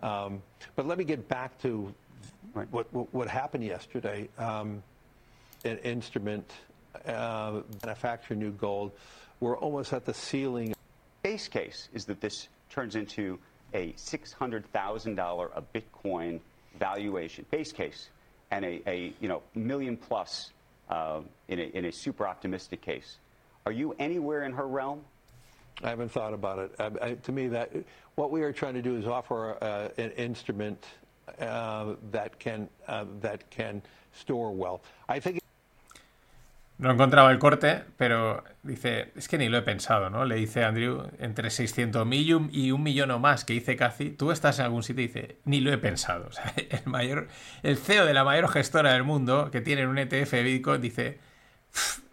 Um, 0.02 0.42
but 0.74 0.86
let 0.86 0.98
me 0.98 1.04
get 1.04 1.28
back 1.28 1.60
to 1.62 1.94
what, 2.70 2.86
what, 3.14 3.28
happened 3.28 3.64
yesterday. 3.64 4.28
Um, 4.38 4.82
an 5.64 5.78
instrument, 5.78 6.50
uh, 7.06 7.60
manufacture 7.84 8.34
new 8.34 8.50
gold. 8.52 8.90
We're 9.40 9.56
almost 9.56 9.92
at 9.92 10.04
the 10.04 10.14
ceiling. 10.14 10.74
Base 11.22 11.46
case 11.46 11.88
is 11.94 12.04
that 12.06 12.20
this 12.20 12.48
turns 12.68 12.96
into 12.96 13.38
a 13.74 13.92
$600,000 13.92 15.50
a 15.54 15.62
Bitcoin 15.78 16.40
valuation, 16.78 17.44
base 17.50 17.72
case, 17.72 18.08
and 18.50 18.64
a, 18.64 18.82
a 18.86 19.12
you 19.20 19.28
know 19.28 19.42
million 19.54 19.96
plus 19.96 20.50
uh, 20.90 21.20
in, 21.48 21.58
a, 21.58 21.62
in 21.62 21.84
a 21.86 21.92
super 21.92 22.26
optimistic 22.26 22.82
case. 22.82 23.18
Are 23.66 23.72
you 23.72 23.94
anywhere 23.98 24.44
in 24.44 24.52
her 24.52 24.66
realm? 24.66 25.00
I 25.82 25.88
haven't 25.88 26.10
thought 26.10 26.34
about 26.34 26.58
it. 26.58 26.74
I, 26.78 27.06
I, 27.06 27.14
to 27.14 27.32
me, 27.32 27.48
that 27.48 27.70
what 28.14 28.30
we 28.30 28.42
are 28.42 28.52
trying 28.52 28.74
to 28.74 28.82
do 28.82 28.96
is 28.96 29.06
offer 29.06 29.56
uh, 29.62 29.88
an 30.00 30.10
instrument 30.12 30.84
uh, 31.40 31.94
that 32.10 32.38
can 32.38 32.68
uh, 32.88 33.04
that 33.20 33.48
can 33.50 33.82
store 34.12 34.52
wealth. 34.52 34.82
I 35.08 35.20
think. 35.20 35.38
No 36.78 36.88
he 36.88 36.94
encontrado 36.94 37.30
el 37.30 37.38
corte, 37.38 37.84
pero 37.96 38.42
dice, 38.64 39.12
es 39.14 39.28
que 39.28 39.38
ni 39.38 39.48
lo 39.48 39.56
he 39.56 39.62
pensado, 39.62 40.10
¿no? 40.10 40.24
Le 40.24 40.34
dice 40.34 40.64
Andrew, 40.64 41.06
entre 41.20 41.48
600.000 41.48 42.48
y 42.50 42.72
un 42.72 42.82
millón 42.82 43.12
o 43.12 43.20
más 43.20 43.44
que 43.44 43.52
dice 43.52 43.76
Cathy, 43.76 44.10
tú 44.10 44.32
estás 44.32 44.58
en 44.58 44.64
algún 44.64 44.82
sitio 44.82 45.04
y 45.04 45.06
dice, 45.06 45.36
ni 45.44 45.60
lo 45.60 45.72
he 45.72 45.78
pensado. 45.78 46.26
O 46.28 46.32
sea, 46.32 46.52
el 46.56 46.86
mayor, 46.86 47.28
el 47.62 47.76
CEO 47.76 48.04
de 48.04 48.14
la 48.14 48.24
mayor 48.24 48.48
gestora 48.48 48.94
del 48.94 49.04
mundo, 49.04 49.52
que 49.52 49.60
tiene 49.60 49.86
un 49.86 49.96
ETF 49.96 50.32
de 50.32 50.42
Bitcoin, 50.42 50.80
dice, 50.80 51.20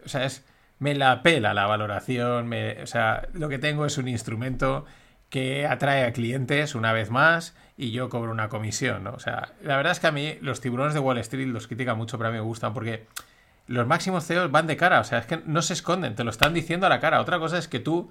o 0.04 0.08
sea, 0.08 0.24
es, 0.24 0.44
me 0.80 0.94
la 0.94 1.22
pela 1.22 1.54
la 1.54 1.66
valoración, 1.66 2.52
o 2.82 2.86
sea, 2.86 3.28
lo 3.32 3.48
que 3.48 3.58
tengo 3.58 3.86
es 3.86 3.96
un 3.98 4.08
instrumento 4.08 4.84
que 5.28 5.66
atrae 5.66 6.04
a 6.04 6.12
clientes 6.12 6.74
una 6.74 6.92
vez 6.92 7.10
más 7.10 7.54
y 7.76 7.92
yo 7.92 8.08
cobro 8.08 8.32
una 8.32 8.48
comisión, 8.48 9.04
¿no? 9.04 9.12
O 9.12 9.20
sea, 9.20 9.52
la 9.62 9.76
verdad 9.76 9.92
es 9.92 10.00
que 10.00 10.08
a 10.08 10.12
mí 10.12 10.36
los 10.40 10.60
tiburones 10.60 10.92
de 10.92 11.00
Wall 11.00 11.18
Street 11.18 11.46
los 11.46 11.68
critican 11.68 11.96
mucho, 11.96 12.18
pero 12.18 12.28
a 12.28 12.32
mí 12.32 12.38
me 12.38 12.44
gustan 12.44 12.74
porque 12.74 13.06
los 13.68 13.86
máximos 13.86 14.26
CEOs 14.26 14.50
van 14.50 14.66
de 14.66 14.76
cara, 14.76 15.00
o 15.00 15.04
sea, 15.04 15.18
es 15.18 15.26
que 15.26 15.40
no 15.46 15.62
se 15.62 15.74
esconden, 15.74 16.16
te 16.16 16.24
lo 16.24 16.30
están 16.30 16.52
diciendo 16.52 16.86
a 16.86 16.88
la 16.88 16.98
cara. 16.98 17.20
Otra 17.20 17.38
cosa 17.38 17.58
es 17.58 17.68
que 17.68 17.78
tú 17.78 18.10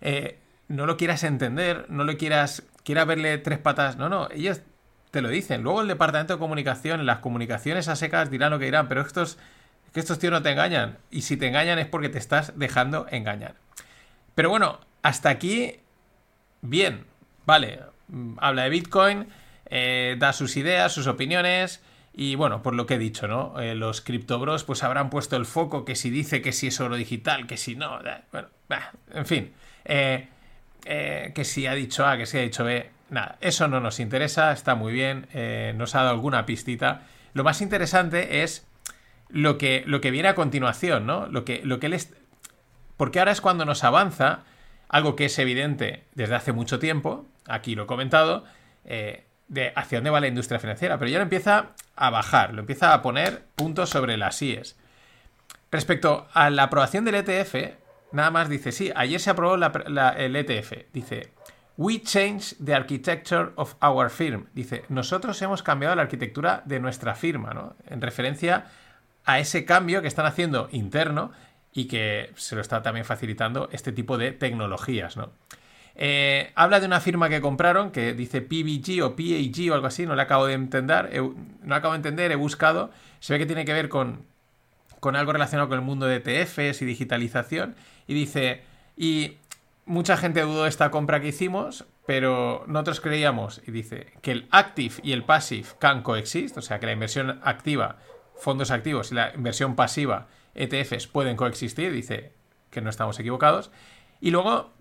eh, 0.00 0.38
no 0.68 0.86
lo 0.86 0.96
quieras 0.96 1.24
entender, 1.24 1.86
no 1.88 2.04
lo 2.04 2.16
quieras, 2.16 2.62
quiera 2.84 3.04
verle 3.04 3.38
tres 3.38 3.58
patas, 3.58 3.96
no, 3.96 4.08
no, 4.08 4.28
ellos 4.30 4.60
te 5.10 5.20
lo 5.20 5.28
dicen. 5.28 5.62
Luego 5.62 5.82
el 5.82 5.88
departamento 5.88 6.34
de 6.34 6.38
comunicación, 6.38 7.04
las 7.06 7.18
comunicaciones 7.18 7.88
a 7.88 7.96
secas 7.96 8.30
dirán 8.30 8.52
lo 8.52 8.58
que 8.58 8.66
dirán, 8.66 8.88
pero 8.88 9.00
estos, 9.00 9.38
que 9.92 10.00
estos 10.00 10.18
tíos 10.18 10.32
no 10.32 10.42
te 10.42 10.50
engañan. 10.50 10.98
Y 11.10 11.22
si 11.22 11.36
te 11.36 11.48
engañan 11.48 11.78
es 11.78 11.86
porque 11.86 12.08
te 12.08 12.18
estás 12.18 12.52
dejando 12.56 13.06
engañar. 13.10 13.54
Pero 14.34 14.50
bueno, 14.50 14.80
hasta 15.02 15.30
aquí, 15.30 15.80
bien, 16.60 17.04
vale, 17.46 17.80
habla 18.38 18.64
de 18.64 18.70
Bitcoin, 18.70 19.28
eh, 19.66 20.16
da 20.18 20.32
sus 20.32 20.56
ideas, 20.56 20.92
sus 20.92 21.06
opiniones. 21.06 21.82
Y 22.12 22.34
bueno, 22.34 22.62
por 22.62 22.74
lo 22.74 22.86
que 22.86 22.94
he 22.94 22.98
dicho, 22.98 23.28
¿no? 23.28 23.60
Eh, 23.60 23.74
los 23.74 24.00
criptobros 24.00 24.64
pues 24.64 24.82
habrán 24.82 25.10
puesto 25.10 25.36
el 25.36 25.46
foco 25.46 25.84
que 25.84 25.94
si 25.94 26.10
dice 26.10 26.42
que 26.42 26.52
si 26.52 26.66
es 26.66 26.80
oro 26.80 26.96
digital, 26.96 27.46
que 27.46 27.56
si 27.56 27.76
no, 27.76 28.00
bueno, 28.32 28.48
en 29.12 29.26
fin, 29.26 29.52
eh, 29.84 30.28
que 30.82 31.44
si 31.44 31.66
ha 31.66 31.74
dicho 31.74 32.04
A, 32.04 32.16
que 32.16 32.26
si 32.26 32.38
ha 32.38 32.40
dicho 32.40 32.64
B, 32.64 32.90
nada, 33.10 33.38
eso 33.40 33.68
no 33.68 33.78
nos 33.80 34.00
interesa, 34.00 34.50
está 34.52 34.74
muy 34.74 34.92
bien, 34.92 35.28
nos 35.76 35.94
ha 35.94 35.98
dado 35.98 36.10
alguna 36.10 36.46
pistita. 36.46 37.02
Lo 37.32 37.44
más 37.44 37.60
interesante 37.60 38.42
es 38.42 38.66
lo 39.32 39.58
que, 39.58 39.82
lo 39.86 40.00
que 40.00 40.10
viene 40.10 40.28
a 40.28 40.34
continuación, 40.34 41.06
¿no? 41.06 41.26
Lo 41.26 41.44
que, 41.44 41.60
lo 41.64 41.80
que 41.80 41.86
él 41.86 41.94
es... 41.94 42.12
Porque 42.96 43.18
ahora 43.18 43.32
es 43.32 43.40
cuando 43.40 43.64
nos 43.64 43.84
avanza 43.84 44.44
algo 44.88 45.16
que 45.16 45.26
es 45.26 45.38
evidente 45.38 46.04
desde 46.14 46.34
hace 46.34 46.52
mucho 46.52 46.78
tiempo, 46.78 47.26
aquí 47.46 47.74
lo 47.74 47.84
he 47.84 47.86
comentado, 47.86 48.44
de 49.50 49.72
hacia 49.74 49.98
dónde 49.98 50.10
va 50.10 50.20
la 50.20 50.28
industria 50.28 50.58
financiera, 50.58 50.98
pero 50.98 51.10
ya 51.10 51.18
lo 51.18 51.24
empieza 51.24 51.70
a 51.96 52.10
bajar, 52.10 52.54
lo 52.54 52.60
empieza 52.60 52.92
a 52.92 53.02
poner 53.02 53.44
puntos 53.56 53.90
sobre 53.90 54.16
las 54.16 54.40
IES. 54.42 54.76
Respecto 55.70 56.28
a 56.32 56.50
la 56.50 56.64
aprobación 56.64 57.04
del 57.04 57.14
ETF, 57.16 57.54
nada 58.12 58.30
más 58.30 58.48
dice, 58.48 58.72
sí, 58.72 58.90
ayer 58.94 59.20
se 59.20 59.30
aprobó 59.30 59.54
el 59.54 60.36
ETF. 60.36 60.72
Dice, 60.92 61.32
We 61.76 62.02
change 62.02 62.56
the 62.62 62.74
architecture 62.74 63.52
of 63.56 63.74
our 63.82 64.10
firm. 64.10 64.48
Dice, 64.52 64.84
nosotros 64.88 65.40
hemos 65.40 65.62
cambiado 65.62 65.94
la 65.94 66.02
arquitectura 66.02 66.62
de 66.66 66.78
nuestra 66.78 67.14
firma, 67.14 67.54
¿no? 67.54 67.74
En 67.86 68.02
referencia 68.02 68.66
a 69.24 69.38
ese 69.38 69.64
cambio 69.64 70.02
que 70.02 70.08
están 70.08 70.26
haciendo 70.26 70.68
interno 70.72 71.32
y 71.72 71.86
que 71.86 72.32
se 72.36 72.54
lo 72.54 72.60
está 72.60 72.82
también 72.82 73.04
facilitando 73.04 73.68
este 73.72 73.92
tipo 73.92 74.18
de 74.18 74.32
tecnologías, 74.32 75.16
¿no? 75.16 75.30
Eh, 76.02 76.52
habla 76.54 76.80
de 76.80 76.86
una 76.86 77.00
firma 77.00 77.28
que 77.28 77.40
compraron 77.40 77.90
que 77.90 78.14
dice 78.14 78.40
PBG 78.40 79.02
o 79.02 79.16
PAG 79.16 79.70
o 79.70 79.74
algo 79.74 79.86
así, 79.86 80.06
no 80.06 80.14
le 80.16 80.22
acabo 80.22 80.46
de 80.46 80.54
entender, 80.54 81.10
no 81.62 81.74
acabo 81.74 81.92
de 81.92 81.98
entender, 81.98 82.32
he 82.32 82.36
buscado, 82.36 82.90
se 83.18 83.34
ve 83.34 83.38
que 83.38 83.46
tiene 83.46 83.64
que 83.64 83.72
ver 83.72 83.88
con, 83.88 84.24
con 85.00 85.16
algo 85.16 85.32
relacionado 85.32 85.68
con 85.68 85.78
el 85.78 85.84
mundo 85.84 86.06
de 86.06 86.16
ETFs 86.16 86.80
y 86.80 86.86
digitalización 86.86 87.74
y 88.06 88.14
dice, 88.14 88.62
y 88.96 89.36
mucha 89.84 90.16
gente 90.16 90.42
dudó 90.42 90.62
de 90.62 90.68
esta 90.68 90.90
compra 90.90 91.20
que 91.20 91.28
hicimos, 91.28 91.84
pero 92.06 92.64
nosotros 92.66 93.00
creíamos, 93.00 93.60
y 93.66 93.70
dice, 93.70 94.12
que 94.22 94.32
el 94.32 94.48
active 94.50 94.94
y 95.02 95.12
el 95.12 95.24
passive 95.24 95.66
can 95.78 96.02
coexist, 96.02 96.56
o 96.56 96.62
sea, 96.62 96.80
que 96.80 96.86
la 96.86 96.92
inversión 96.92 97.40
activa, 97.42 97.96
fondos 98.40 98.70
activos 98.70 99.12
y 99.12 99.14
la 99.14 99.32
inversión 99.34 99.76
pasiva, 99.76 100.26
ETFs, 100.54 101.06
pueden 101.06 101.36
coexistir, 101.36 101.92
dice 101.92 102.32
que 102.70 102.80
no 102.80 102.90
estamos 102.90 103.18
equivocados. 103.18 103.70
Y 104.20 104.30
luego 104.30 104.72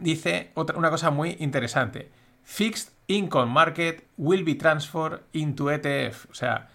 dice 0.00 0.50
otra, 0.54 0.76
una 0.78 0.90
cosa 0.90 1.10
muy 1.10 1.36
interesante. 1.40 2.10
Fixed 2.44 2.92
income 3.08 3.52
market 3.52 4.06
will 4.16 4.44
be 4.44 4.54
transferred 4.54 5.20
into 5.32 5.70
ETF. 5.70 6.30
O 6.30 6.34
sea, 6.34 6.68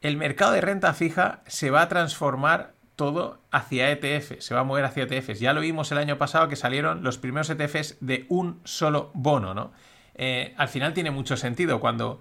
el 0.00 0.16
mercado 0.16 0.52
de 0.52 0.60
renta 0.60 0.92
fija 0.94 1.42
se 1.46 1.70
va 1.70 1.82
a 1.82 1.88
transformar 1.88 2.74
todo 2.96 3.40
hacia 3.50 3.90
ETF, 3.90 4.38
se 4.38 4.54
va 4.54 4.60
a 4.60 4.64
mover 4.64 4.84
hacia 4.84 5.04
ETFs. 5.04 5.40
Ya 5.40 5.52
lo 5.52 5.60
vimos 5.60 5.90
el 5.92 5.98
año 5.98 6.18
pasado 6.18 6.48
que 6.48 6.56
salieron 6.56 7.02
los 7.02 7.18
primeros 7.18 7.50
ETFs 7.50 7.96
de 8.00 8.26
un 8.28 8.60
solo 8.64 9.10
bono, 9.14 9.54
¿no? 9.54 9.72
Eh, 10.14 10.54
al 10.56 10.68
final 10.68 10.94
tiene 10.94 11.10
mucho 11.10 11.36
sentido 11.36 11.80
cuando 11.80 12.20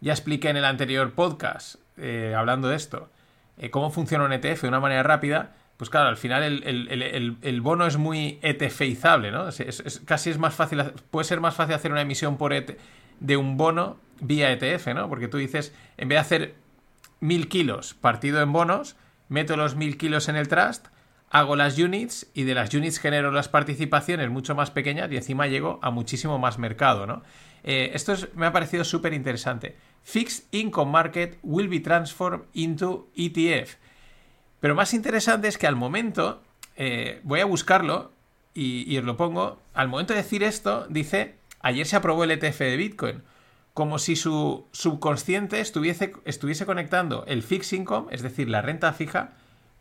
ya 0.00 0.12
expliqué 0.12 0.50
en 0.50 0.58
el 0.58 0.64
anterior 0.66 1.14
podcast, 1.14 1.76
eh, 1.96 2.34
hablando 2.36 2.68
de 2.68 2.76
esto, 2.76 3.10
eh, 3.58 3.70
cómo 3.70 3.90
funciona 3.90 4.24
un 4.24 4.32
ETF 4.32 4.62
de 4.62 4.68
una 4.68 4.80
manera 4.80 5.02
rápida 5.02 5.52
pues 5.76 5.90
claro, 5.90 6.08
al 6.08 6.16
final 6.16 6.42
el, 6.62 7.60
bono 7.60 7.86
es 7.86 7.96
muy 7.96 8.38
ETFizable, 8.42 9.32
¿no? 9.32 9.46
Casi 10.04 10.30
es 10.30 10.38
más 10.38 10.54
fácil, 10.54 10.82
puede 11.10 11.24
ser 11.24 11.40
más 11.40 11.54
fácil 11.54 11.74
hacer 11.74 11.90
una 11.90 12.02
emisión 12.02 12.36
por 12.36 12.52
e 12.52 12.78
de 13.18 13.36
un 13.36 13.56
bono 13.56 13.98
vía 14.20 14.52
ETF, 14.52 14.88
¿no? 14.94 15.08
Porque 15.08 15.26
tú 15.26 15.36
dices, 15.36 15.74
en 15.96 16.08
vez 16.08 16.16
de 16.16 16.20
hacer 16.20 16.54
mil 17.18 17.48
kilos 17.48 17.94
partido 17.94 18.40
en 18.40 18.52
bonos, 18.52 18.96
meto 19.28 19.56
los 19.56 19.74
mil 19.74 19.98
kilos 19.98 20.28
en 20.28 20.36
el 20.36 20.46
trust, 20.46 20.86
hago 21.34 21.56
las 21.56 21.76
units 21.80 22.28
y 22.32 22.44
de 22.44 22.54
las 22.54 22.72
units 22.72 23.00
genero 23.00 23.32
las 23.32 23.48
participaciones 23.48 24.30
mucho 24.30 24.54
más 24.54 24.70
pequeñas 24.70 25.10
y 25.10 25.16
encima 25.16 25.48
llego 25.48 25.80
a 25.82 25.90
muchísimo 25.90 26.38
más 26.38 26.60
mercado, 26.60 27.08
¿no? 27.08 27.24
Eh, 27.64 27.90
esto 27.92 28.14
me 28.36 28.46
ha 28.46 28.52
parecido 28.52 28.84
súper 28.84 29.12
interesante. 29.14 29.76
Fixed 30.04 30.44
Income 30.52 30.92
Market 30.92 31.38
will 31.42 31.66
be 31.66 31.80
transformed 31.80 32.44
into 32.52 33.08
ETF. 33.16 33.74
Pero 34.60 34.76
más 34.76 34.94
interesante 34.94 35.48
es 35.48 35.58
que 35.58 35.66
al 35.66 35.74
momento, 35.74 36.40
eh, 36.76 37.18
voy 37.24 37.40
a 37.40 37.46
buscarlo 37.46 38.12
y, 38.54 38.96
os 38.96 39.02
lo 39.02 39.16
pongo, 39.16 39.58
al 39.74 39.88
momento 39.88 40.12
de 40.12 40.22
decir 40.22 40.44
esto, 40.44 40.86
dice, 40.88 41.34
ayer 41.58 41.84
se 41.84 41.96
aprobó 41.96 42.22
el 42.22 42.30
ETF 42.30 42.60
de 42.60 42.76
Bitcoin, 42.76 43.22
como 43.72 43.98
si 43.98 44.14
su 44.14 44.68
subconsciente 44.70 45.58
estuviese, 45.58 46.12
estuviese 46.26 46.64
conectando 46.64 47.24
el 47.26 47.42
fixed 47.42 47.76
income, 47.76 48.06
es 48.12 48.22
decir, 48.22 48.48
la 48.48 48.62
renta 48.62 48.92
fija, 48.92 49.32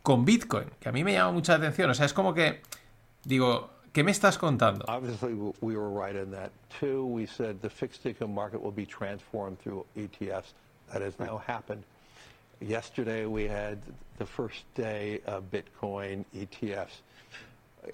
con 0.04 0.26
Bitcoin, 0.26 0.70
que 0.80 0.90
a 0.90 0.92
mí 0.92 1.04
me 1.04 1.14
llama 1.14 1.32
mucha 1.32 1.56
atención. 1.56 1.90
O 1.90 1.94
sea, 1.94 2.06
es 2.06 2.14
como 2.14 2.34
que, 2.34 2.62
digo, 3.24 3.70
¿qué 3.94 4.04
me 4.04 4.12
estás 4.12 4.38
contando? 4.38 4.86
Obviously, 4.88 5.34
we 5.62 5.76
were 5.76 5.90
right 5.90 6.16
in 6.16 6.30
that 6.32 6.52
too. 6.80 7.06
We 7.06 7.26
said 7.26 7.62
the 7.62 7.70
fixed 7.70 8.06
income 8.06 8.34
market 8.34 8.62
will 8.62 8.74
be 8.74 8.86
transformed 8.86 9.60
through 9.60 9.86
ETFs. 9.98 10.54
That 10.92 11.02
has 11.02 11.18
now 11.18 11.38
happened. 11.38 11.84
Yesterday 12.60 13.26
we 13.26 13.48
had 13.48 13.80
the 14.18 14.26
first 14.26 14.66
day 14.76 15.22
of 15.26 15.46
Bitcoin 15.50 16.26
ETFs. 16.36 17.02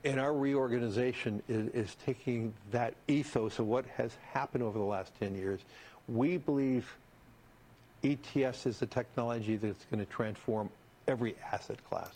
And 0.03 0.19
our 0.19 0.33
reorganization 0.33 1.41
is, 1.47 1.69
is, 1.69 1.95
taking 2.05 2.53
that 2.71 2.93
ethos 3.07 3.57
of 3.57 3.65
what 3.65 3.85
has 3.97 4.15
happened 4.33 4.63
over 4.63 4.77
the 4.77 4.85
last 4.85 5.11
10 5.19 5.33
years. 5.33 5.61
We 6.07 6.37
believe 6.37 6.91
ETFs 8.03 8.67
is 8.67 8.79
the 8.79 8.85
technology 8.85 9.55
that's 9.55 9.85
going 9.85 10.05
to 10.05 10.11
transform 10.11 10.69
every 11.09 11.35
asset 11.51 11.81
class. 11.81 12.11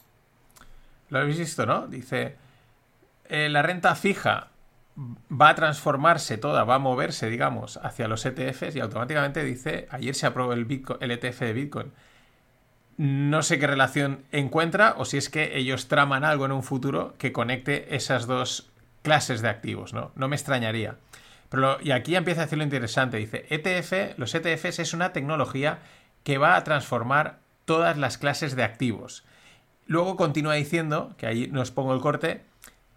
Lo 1.10 1.20
habéis 1.20 1.38
visto, 1.38 1.66
¿no? 1.66 1.88
Dice, 1.88 2.36
eh, 3.26 3.50
la 3.50 3.62
renta 3.62 3.96
fija 3.96 4.48
va 4.98 5.50
a 5.50 5.56
transformarse 5.56 6.38
toda, 6.38 6.64
va 6.64 6.76
a 6.76 6.80
moverse, 6.80 7.30
digamos, 7.30 7.78
hacia 7.78 8.08
los 8.08 8.26
ETFs 8.26 8.76
y 8.76 8.80
automáticamente 8.80 9.44
dice, 9.44 9.88
ayer 9.90 10.16
se 10.16 10.28
aprobó 10.28 10.54
el, 10.54 10.68
ETF 10.70 11.40
de 11.40 11.54
Bitcoin. 11.54 11.92
No 12.98 13.42
sé 13.42 13.58
qué 13.58 13.66
relación 13.66 14.24
encuentra 14.32 14.94
o 14.98 15.06
si 15.06 15.18
es 15.18 15.30
que 15.30 15.58
ellos 15.58 15.88
traman 15.88 16.24
algo 16.24 16.46
en 16.46 16.52
un 16.52 16.62
futuro 16.62 17.16
que 17.18 17.32
conecte 17.32 17.96
esas 17.96 18.28
dos 18.28 18.72
clases 19.02 19.42
de 19.42 19.50
activos, 19.50 19.94
¿no? 19.94 20.12
No 20.16 20.28
me 20.28 20.36
extrañaría. 20.36 20.98
Pero 21.50 21.80
y 21.82 21.92
aquí 21.92 22.16
empieza 22.16 22.42
a 22.42 22.46
decir 22.46 22.60
lo 22.60 22.64
interesante. 22.64 23.18
Dice, 23.18 23.48
ETF, 23.50 24.18
los 24.18 24.34
ETFs 24.36 24.80
es 24.80 24.94
una 24.94 25.12
tecnología 25.12 25.80
que 26.24 26.38
va 26.38 26.56
a 26.56 26.64
transformar 26.64 27.40
todas 27.66 27.98
las 27.98 28.18
clases 28.18 28.56
de 28.56 28.64
activos. 28.64 29.24
Luego 29.86 30.16
continúa 30.16 30.56
diciendo, 30.56 31.14
que 31.18 31.28
ahí 31.28 31.48
nos 31.48 31.72
pongo 31.72 31.94
el 31.94 32.02
corte, 32.02 32.42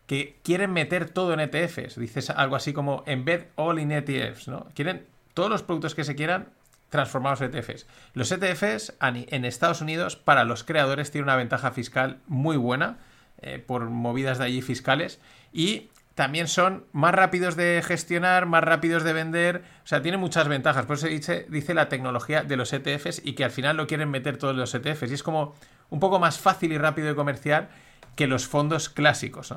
que 0.07 0.39
quieren 0.43 0.73
meter 0.73 1.11
todo 1.11 1.33
en 1.33 1.41
ETFs. 1.41 1.99
Dices 1.99 2.31
algo 2.31 2.57
así 2.57 2.73
como 2.73 3.03
embed 3.07 3.47
all 3.57 3.79
in 3.79 3.93
ETFs, 3.93 4.49
¿no? 4.49 4.69
Quieren 4.75 5.07
todos 5.35 5.51
los 5.51 5.63
productos 5.63 5.95
que 5.95 6.05
se 6.05 6.15
quieran 6.15 6.49
transformados 6.91 7.41
ETFs. 7.41 7.87
Los 8.15 8.31
ETFs 8.31 8.95
en 9.01 9.45
Estados 9.45 9.81
Unidos 9.81 10.17
para 10.17 10.45
los 10.45 10.63
creadores 10.63 11.11
tienen 11.11 11.25
una 11.25 11.37
ventaja 11.37 11.73
fiscal 11.73 12.21
muy 12.27 12.57
buena 12.57 12.99
eh, 13.43 13.59
por 13.59 13.91
movidas 13.91 14.39
de 14.39 14.45
allí 14.45 14.63
fiscales 14.63 15.21
y 15.53 15.91
también 16.17 16.49
son 16.49 16.87
más 16.93 17.15
rápidos 17.15 17.57
de 17.57 17.83
gestionar, 17.87 18.47
más 18.47 18.65
rápidos 18.65 19.05
de 19.05 19.13
vender, 19.13 19.63
o 19.85 19.87
sea, 19.87 20.01
tiene 20.01 20.17
muchas 20.17 20.49
ventajas. 20.49 20.87
Por 20.87 20.97
eso 20.97 21.07
dice, 21.07 21.45
dice 21.51 21.75
la 21.75 21.91
tecnología 21.91 22.43
de 22.43 22.57
los 22.57 22.73
ETFs 22.73 23.21
y 23.23 23.35
que 23.35 23.45
al 23.45 23.51
final 23.51 23.77
lo 23.77 23.87
quieren 23.87 24.11
meter 24.11 24.39
todos 24.39 24.57
los 24.57 24.75
ETFs. 24.75 25.11
Y 25.11 25.15
es 25.15 25.23
como 25.23 25.55
un 25.91 26.01
poco 26.01 26.19
más 26.19 26.39
fácil 26.39 26.73
y 26.73 26.79
rápido 26.79 27.09
de 27.09 27.15
comerciar 27.15 27.69
que 28.17 28.27
los 28.27 28.47
fondos 28.47 28.89
clásicos. 28.89 29.55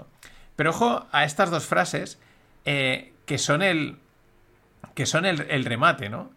Pero 0.57 0.71
ojo 0.71 1.07
a 1.13 1.23
estas 1.23 1.49
dos 1.49 1.65
frases 1.65 2.19
eh, 2.65 3.13
que 3.25 3.37
son 3.37 3.61
el 3.61 3.97
que 4.95 5.05
son 5.05 5.25
el, 5.25 5.41
el 5.49 5.63
remate, 5.63 6.09
¿no? 6.09 6.29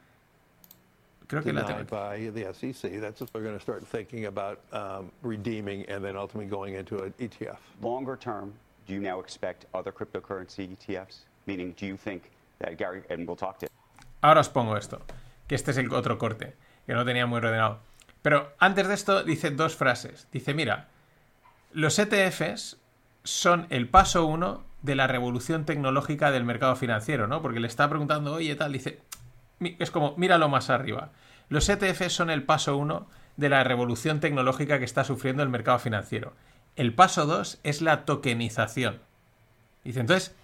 creo 1.27 1.43
que 1.43 1.53
la 1.53 1.85
by 1.91 2.31
the 2.31 2.53
SEC. 2.55 3.01
That's 3.01 3.21
what 3.21 3.33
they're 3.33 3.43
going 3.43 3.57
to 3.57 3.61
start 3.61 3.85
thinking 3.85 4.27
about 4.27 4.61
um, 4.73 5.11
redeeming 5.23 5.85
and 5.89 6.05
then 6.05 6.17
ultimately 6.17 6.49
going 6.49 6.75
into 6.75 7.03
an 7.03 7.13
ETF. 7.19 7.59
Longer 7.81 8.17
term, 8.17 8.53
do 8.87 8.95
you 8.95 9.01
now 9.01 9.21
expect 9.21 9.67
other 9.75 9.93
cryptocurrency 9.93 10.77
ETFs? 10.77 11.25
Meaning, 11.47 11.75
do 11.79 11.87
you 11.87 11.97
think 11.97 12.31
that 12.59 12.77
Gary, 12.77 13.03
and 13.11 13.27
we'll 13.27 13.37
talk 13.37 13.59
to 13.59 13.67
Ahora 14.21 14.41
os 14.41 14.49
pongo 14.49 14.77
esto, 14.77 15.01
que 15.49 15.57
este 15.57 15.73
es 15.73 15.79
el 15.79 15.93
otro 15.93 16.17
corte, 16.17 16.55
que 16.87 16.95
no 16.95 17.05
tenía 17.05 17.27
muy 17.27 17.39
ordenado. 17.39 17.81
Pero 18.23 18.53
antes 18.61 18.87
de 18.87 18.95
esto 18.95 19.25
dice 19.25 19.51
dos 19.51 19.75
frases. 19.75 20.29
Dice, 20.31 20.55
mira, 20.55 20.89
los 21.73 21.99
ETFs 21.99 22.77
son 23.25 23.67
el 23.71 23.89
paso 23.89 24.27
uno 24.27 24.65
de 24.83 24.95
la 24.95 25.09
revolución 25.09 25.65
tecnológica 25.65 26.31
del 26.31 26.45
mercado 26.45 26.77
financiero, 26.77 27.27
¿no? 27.27 27.43
Porque 27.43 27.61
le 27.61 27.67
está 27.67 27.89
preguntando, 27.89 28.35
oye, 28.35 28.55
tal, 28.55 28.73
dice, 28.73 29.01
es 29.61 29.91
como, 29.91 30.15
míralo 30.17 30.49
más 30.49 30.71
arriba. 30.71 31.11
Los 31.49 31.69
ETFs 31.69 32.13
son 32.13 32.31
el 32.31 32.45
paso 32.45 32.77
uno 32.77 33.07
de 33.37 33.49
la 33.49 33.65
revolución 33.65 34.21
tecnológica 34.21 34.79
que 34.79 34.85
está 34.85 35.05
sufriendo 35.05 35.43
el 35.43 35.49
mercado 35.49 35.79
financiero. 35.79 36.33
El 36.77 36.95
paso 36.95 37.27
dos 37.27 37.59
es 37.63 37.83
la 37.83 38.05
tokenización. 38.05 39.01
Dice, 39.85 40.01
entonces, 40.01 40.35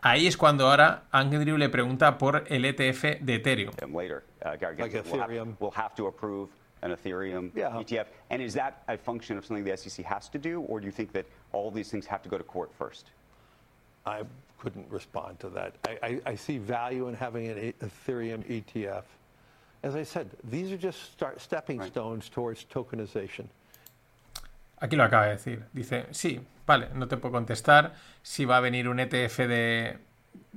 ahí 0.00 0.26
es 0.26 0.36
cuando 0.36 0.68
ahora 0.68 1.04
Andrew 1.10 1.58
le 1.58 1.68
pregunta 1.68 2.16
por 2.16 2.44
el 2.48 2.64
ETF 2.64 3.20
de 3.20 3.34
Ethereum. 3.34 3.74
Later, 3.92 4.22
uh, 4.44 4.56
Gary 4.58 4.76
like 4.78 4.94
Ethereum. 4.94 5.56
Will 5.60 5.72
have, 5.72 5.94
to 5.94 6.06
approve 6.06 6.48
an 6.82 6.92
Ethereum 6.92 7.50
yeah. 7.54 7.70
ETF. 7.70 8.06
And 8.30 8.40
is 8.40 8.54
that 8.54 8.82
a 8.88 8.96
function 8.96 9.36
of 9.36 9.44
something 9.44 9.64
the 9.64 9.76
SEC 9.76 10.04
has 10.06 10.30
to 10.30 10.38
do, 10.38 10.62
or 10.62 10.80
do 10.80 10.86
you 10.86 10.92
think 10.92 11.12
that 11.12 11.26
all 11.52 11.70
these 11.70 11.90
things 11.90 12.06
have 12.06 12.22
to 12.22 12.28
go 12.28 12.38
to 12.38 12.44
court 12.44 12.70
first? 12.78 13.10
I 14.06 14.22
couldn't 14.58 14.86
respond 14.90 15.40
to 15.40 15.50
that. 15.50 15.74
I, 15.86 15.98
I, 16.02 16.20
I 16.26 16.34
see 16.36 16.56
value 16.58 17.08
in 17.08 17.14
having 17.14 17.48
an 17.48 17.74
Ethereum 17.82 18.44
ETF. 18.48 19.02
As 19.82 19.94
I 19.94 20.04
said, 20.04 20.30
these 20.44 20.72
are 20.72 20.78
just 20.78 21.12
start, 21.12 21.40
stepping 21.40 21.78
right. 21.78 21.88
stones 21.88 22.28
towards 22.30 22.64
tokenization. 22.72 23.46
Aquí 24.78 24.96
lo 24.96 25.04
acaba 25.04 25.26
de 25.26 25.32
decir. 25.32 25.64
Dice, 25.72 26.06
sí, 26.10 26.40
vale, 26.66 26.88
no 26.94 27.08
te 27.08 27.16
puedo 27.16 27.32
contestar 27.32 27.94
si 28.22 28.44
va 28.44 28.58
a 28.58 28.60
venir 28.60 28.88
un 28.88 29.00
ETF 29.00 29.38
de, 29.38 29.98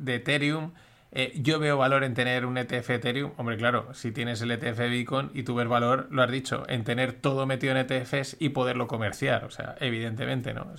Ethereum. 0.06 0.72
Eh, 1.12 1.34
yo 1.36 1.60
veo 1.60 1.78
valor 1.78 2.04
en 2.04 2.14
tener 2.14 2.46
un 2.46 2.58
ETF 2.58 2.90
Ethereum. 2.92 3.32
Hombre, 3.38 3.58
claro, 3.58 3.94
si 3.94 4.12
tienes 4.12 4.42
el 4.42 4.52
ETF 4.52 4.90
Bitcoin 4.90 5.32
y 5.34 5.44
tú 5.44 5.56
ves 5.56 5.68
valor, 5.68 6.08
lo 6.12 6.22
has 6.22 6.32
dicho, 6.32 6.66
en 6.68 6.84
tener 6.84 7.14
todo 7.14 7.46
metido 7.46 7.76
en 7.76 7.78
ETFs 7.78 8.38
y 8.40 8.50
poderlo 8.50 8.88
comerciar. 8.88 9.46
O 9.46 9.52
sea, 9.52 9.76
evidentemente, 9.80 10.54
¿no? 10.54 10.74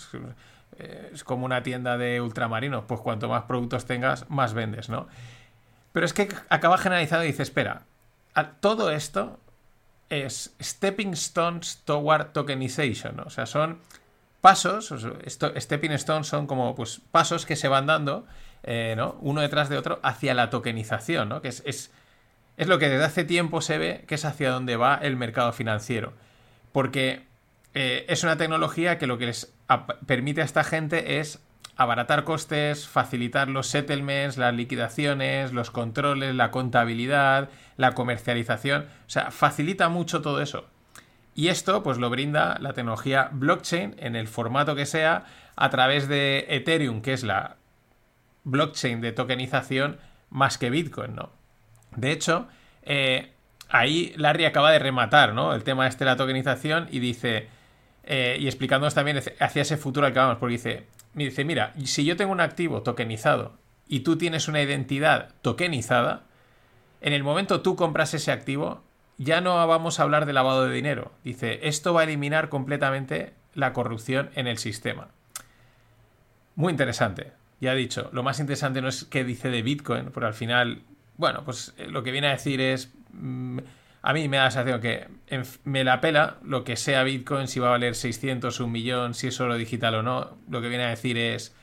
Eh, 0.78 1.10
es 1.12 1.24
como 1.24 1.46
una 1.46 1.62
tienda 1.62 1.98
de 1.98 2.20
ultramarinos, 2.20 2.84
pues 2.86 3.00
cuanto 3.00 3.28
más 3.28 3.44
productos 3.44 3.86
tengas, 3.86 4.28
más 4.30 4.54
vendes, 4.54 4.88
¿no? 4.88 5.08
Pero 5.92 6.06
es 6.06 6.12
que 6.12 6.28
acaba 6.48 6.78
generalizado 6.78 7.24
y 7.24 7.28
dice, 7.28 7.42
espera, 7.42 7.82
todo 8.60 8.90
esto 8.90 9.40
es 10.10 10.54
Stepping 10.60 11.12
Stones 11.14 11.82
Toward 11.84 12.32
Tokenization. 12.32 13.20
O 13.20 13.30
sea, 13.30 13.46
son 13.46 13.78
pasos, 14.40 14.92
stepping 15.56 15.92
stones 15.92 16.26
son 16.26 16.46
como 16.46 16.74
pues, 16.74 17.00
pasos 17.10 17.46
que 17.46 17.56
se 17.56 17.68
van 17.68 17.86
dando, 17.86 18.26
eh, 18.62 18.94
¿no? 18.96 19.16
Uno 19.20 19.40
detrás 19.40 19.68
de 19.68 19.78
otro 19.78 20.00
hacia 20.02 20.34
la 20.34 20.50
tokenización, 20.50 21.28
¿no? 21.28 21.40
Que 21.40 21.48
es, 21.48 21.62
es, 21.66 21.90
es, 22.56 22.68
lo 22.68 22.78
que 22.78 22.88
desde 22.88 23.04
hace 23.04 23.24
tiempo 23.24 23.60
se 23.60 23.78
ve 23.78 24.04
que 24.06 24.16
es 24.16 24.24
hacia 24.24 24.50
donde 24.50 24.76
va 24.76 24.96
el 24.96 25.16
mercado 25.16 25.52
financiero. 25.52 26.12
Porque 26.72 27.24
eh, 27.74 28.04
es 28.08 28.22
una 28.24 28.36
tecnología 28.36 28.98
que 28.98 29.06
lo 29.06 29.18
que 29.18 29.26
les 29.26 29.52
permite 30.06 30.42
a 30.42 30.44
esta 30.44 30.64
gente 30.64 31.20
es 31.20 31.40
abaratar 31.80 32.24
costes, 32.24 32.86
facilitar 32.86 33.48
los 33.48 33.66
settlements, 33.66 34.36
las 34.36 34.52
liquidaciones, 34.52 35.54
los 35.54 35.70
controles, 35.70 36.34
la 36.34 36.50
contabilidad, 36.50 37.48
la 37.78 37.92
comercialización. 37.92 38.82
O 38.82 39.10
sea, 39.10 39.30
facilita 39.30 39.88
mucho 39.88 40.20
todo 40.20 40.42
eso. 40.42 40.66
Y 41.34 41.48
esto 41.48 41.82
pues 41.82 41.96
lo 41.96 42.10
brinda 42.10 42.58
la 42.60 42.74
tecnología 42.74 43.30
blockchain 43.32 43.96
en 43.98 44.14
el 44.14 44.28
formato 44.28 44.74
que 44.74 44.84
sea 44.84 45.24
a 45.56 45.70
través 45.70 46.06
de 46.06 46.44
Ethereum, 46.50 47.00
que 47.00 47.14
es 47.14 47.22
la 47.24 47.56
blockchain 48.44 49.00
de 49.00 49.12
tokenización 49.12 49.96
más 50.28 50.58
que 50.58 50.68
Bitcoin, 50.68 51.14
¿no? 51.14 51.30
De 51.96 52.12
hecho, 52.12 52.46
eh, 52.82 53.32
ahí 53.70 54.12
Larry 54.18 54.44
acaba 54.44 54.70
de 54.70 54.80
rematar, 54.80 55.32
¿no? 55.32 55.54
El 55.54 55.64
tema 55.64 55.86
este 55.86 56.04
de 56.04 56.10
la 56.10 56.16
tokenización 56.18 56.88
y 56.90 56.98
dice, 56.98 57.48
eh, 58.12 58.38
y 58.40 58.48
explicándonos 58.48 58.92
también 58.92 59.22
hacia 59.38 59.62
ese 59.62 59.76
futuro 59.76 60.04
al 60.04 60.12
que 60.12 60.18
vamos, 60.18 60.38
porque 60.38 60.54
dice, 60.54 60.86
dice, 61.14 61.44
mira, 61.44 61.72
si 61.84 62.04
yo 62.04 62.16
tengo 62.16 62.32
un 62.32 62.40
activo 62.40 62.82
tokenizado 62.82 63.52
y 63.86 64.00
tú 64.00 64.18
tienes 64.18 64.48
una 64.48 64.60
identidad 64.60 65.32
tokenizada, 65.42 66.24
en 67.02 67.12
el 67.12 67.22
momento 67.22 67.60
tú 67.60 67.76
compras 67.76 68.12
ese 68.12 68.32
activo, 68.32 68.82
ya 69.16 69.40
no 69.40 69.64
vamos 69.64 70.00
a 70.00 70.02
hablar 70.02 70.26
de 70.26 70.32
lavado 70.32 70.66
de 70.66 70.74
dinero. 70.74 71.12
Dice, 71.22 71.60
esto 71.68 71.94
va 71.94 72.00
a 72.00 72.04
eliminar 72.04 72.48
completamente 72.48 73.32
la 73.54 73.72
corrupción 73.72 74.30
en 74.34 74.48
el 74.48 74.58
sistema. 74.58 75.10
Muy 76.56 76.72
interesante. 76.72 77.30
Ya 77.60 77.74
he 77.74 77.76
dicho, 77.76 78.10
lo 78.12 78.24
más 78.24 78.40
interesante 78.40 78.82
no 78.82 78.88
es 78.88 79.04
qué 79.04 79.22
dice 79.22 79.50
de 79.50 79.62
Bitcoin, 79.62 80.10
porque 80.10 80.26
al 80.26 80.34
final, 80.34 80.82
bueno, 81.16 81.44
pues 81.44 81.74
eh, 81.78 81.86
lo 81.86 82.02
que 82.02 82.10
viene 82.10 82.26
a 82.26 82.32
decir 82.32 82.60
es, 82.60 82.92
mm, 83.12 83.60
a 84.02 84.12
mí 84.12 84.28
me 84.28 84.38
da 84.38 84.44
la 84.44 84.50
sensación 84.50 84.80
que 84.80 85.08
me 85.64 85.84
la 85.84 86.00
pela 86.00 86.38
lo 86.42 86.64
que 86.64 86.76
sea 86.76 87.02
Bitcoin, 87.04 87.48
si 87.48 87.60
va 87.60 87.68
a 87.68 87.70
valer 87.72 87.94
600, 87.94 88.58
un 88.60 88.72
millón, 88.72 89.14
si 89.14 89.28
es 89.28 89.34
solo 89.34 89.56
digital 89.56 89.94
o 89.96 90.02
no. 90.02 90.38
Lo 90.48 90.62
que 90.62 90.68
viene 90.68 90.84
a 90.84 90.90
decir 90.90 91.18
es, 91.18 91.54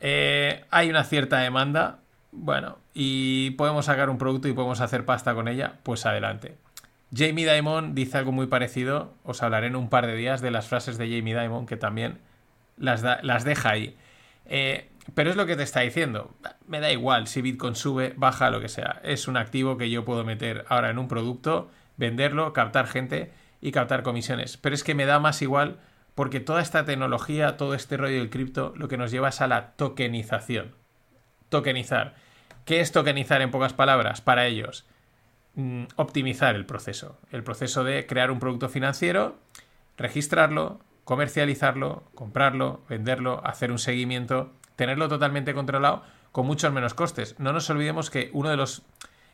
eh, 0.00 0.64
hay 0.70 0.90
una 0.90 1.04
cierta 1.04 1.38
demanda, 1.38 2.00
bueno, 2.30 2.78
y 2.92 3.50
podemos 3.52 3.86
sacar 3.86 4.10
un 4.10 4.18
producto 4.18 4.48
y 4.48 4.52
podemos 4.52 4.80
hacer 4.80 5.04
pasta 5.06 5.34
con 5.34 5.48
ella, 5.48 5.78
pues 5.82 6.04
adelante. 6.04 6.56
Jamie 7.14 7.50
Dimon 7.50 7.94
dice 7.94 8.18
algo 8.18 8.32
muy 8.32 8.46
parecido, 8.46 9.14
os 9.22 9.42
hablaré 9.42 9.66
en 9.66 9.76
un 9.76 9.88
par 9.88 10.06
de 10.06 10.16
días 10.16 10.40
de 10.40 10.50
las 10.50 10.66
frases 10.66 10.98
de 10.98 11.08
Jamie 11.08 11.38
Dimon, 11.38 11.66
que 11.66 11.76
también 11.76 12.18
las, 12.76 13.02
las 13.02 13.44
deja 13.44 13.70
ahí. 13.70 13.96
Eh, 14.46 14.88
pero 15.14 15.30
es 15.30 15.36
lo 15.36 15.46
que 15.46 15.56
te 15.56 15.62
está 15.62 15.80
diciendo. 15.80 16.34
Me 16.66 16.80
da 16.80 16.92
igual 16.92 17.26
si 17.26 17.42
Bitcoin 17.42 17.74
sube, 17.74 18.14
baja, 18.16 18.50
lo 18.50 18.60
que 18.60 18.68
sea. 18.68 19.00
Es 19.04 19.28
un 19.28 19.36
activo 19.36 19.76
que 19.76 19.90
yo 19.90 20.04
puedo 20.04 20.24
meter 20.24 20.64
ahora 20.68 20.90
en 20.90 20.98
un 20.98 21.08
producto, 21.08 21.70
venderlo, 21.96 22.52
captar 22.52 22.86
gente 22.86 23.32
y 23.60 23.72
captar 23.72 24.02
comisiones. 24.02 24.56
Pero 24.56 24.74
es 24.74 24.84
que 24.84 24.94
me 24.94 25.06
da 25.06 25.18
más 25.18 25.42
igual 25.42 25.78
porque 26.14 26.40
toda 26.40 26.60
esta 26.60 26.84
tecnología, 26.84 27.56
todo 27.56 27.74
este 27.74 27.96
rollo 27.96 28.18
del 28.18 28.30
cripto, 28.30 28.74
lo 28.76 28.88
que 28.88 28.96
nos 28.96 29.10
lleva 29.10 29.30
es 29.30 29.40
a 29.40 29.48
la 29.48 29.72
tokenización. 29.72 30.74
Tokenizar. 31.48 32.14
¿Qué 32.64 32.80
es 32.80 32.92
tokenizar 32.92 33.42
en 33.42 33.50
pocas 33.50 33.72
palabras 33.72 34.20
para 34.20 34.46
ellos? 34.46 34.86
Mm, 35.54 35.84
optimizar 35.96 36.54
el 36.54 36.64
proceso. 36.64 37.18
El 37.30 37.42
proceso 37.42 37.82
de 37.82 38.06
crear 38.06 38.30
un 38.30 38.38
producto 38.38 38.68
financiero, 38.68 39.36
registrarlo, 39.96 40.80
comercializarlo, 41.04 42.04
comprarlo, 42.14 42.84
venderlo, 42.88 43.44
hacer 43.44 43.72
un 43.72 43.78
seguimiento 43.78 44.52
tenerlo 44.76 45.08
totalmente 45.08 45.54
controlado 45.54 46.02
con 46.32 46.46
muchos 46.46 46.72
menos 46.72 46.94
costes. 46.94 47.38
No 47.38 47.52
nos 47.52 47.68
olvidemos 47.70 48.10
que 48.10 48.30
uno 48.32 48.50
de 48.50 48.56
los... 48.56 48.82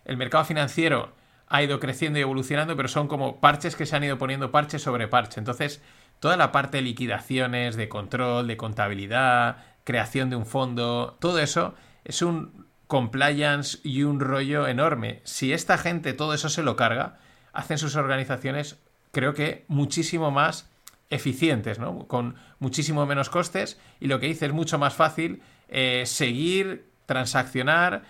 El 0.05 0.17
mercado 0.17 0.45
financiero 0.45 1.13
ha 1.49 1.63
ido 1.63 1.81
creciendo 1.81 2.19
y 2.19 2.23
evolucionando, 2.23 2.77
pero 2.77 2.89
son 2.89 3.09
como 3.09 3.41
parches 3.41 3.77
que 3.77 3.87
se 3.87 3.97
han 3.97 4.05
ido 4.05 4.19
poniendo 4.19 4.51
parche 4.51 4.79
sobre 4.79 5.09
parche. 5.09 5.41
Entonces, 5.41 5.83
toda 6.21 6.37
la 6.37 6.53
parte 6.53 6.79
de 6.79 6.83
liquidaciones, 6.83 7.77
de 7.77 7.89
control, 7.89 8.47
de 8.47 8.57
contabilidad, 8.57 9.59
creación 9.85 10.31
de 10.31 10.37
un 10.37 10.47
fondo, 10.47 11.17
todo 11.21 11.39
eso 11.39 11.75
es 12.05 12.23
un 12.23 12.67
compliance 12.87 13.79
y 13.85 14.03
un 14.03 14.21
rollo 14.21 14.67
enorme. 14.67 15.21
Si 15.25 15.53
esta 15.53 15.79
gente 15.79 16.13
todo 16.13 16.35
eso 16.35 16.49
se 16.49 16.63
lo 16.63 16.77
carga, 16.77 17.19
hacen 17.53 17.79
sus 17.79 17.97
organizaciones, 17.97 18.79
creo 19.13 19.35
que 19.35 19.65
muchísimo 19.69 20.31
más 20.31 20.71
eficientes, 21.11 21.79
¿no? 21.79 22.07
Con 22.07 22.37
muchísimo 22.59 23.07
menos 23.07 23.31
costes 23.31 23.81
y 24.01 24.07
lo 24.09 24.21
que 24.21 24.27
dice 24.27 24.47
es 24.47 24.53
mucho 24.53 24.79
más 24.79 24.95
fácil 24.95 25.43
eh, 25.69 26.05
seguir, 26.07 26.87
transaccionar. 27.07 28.03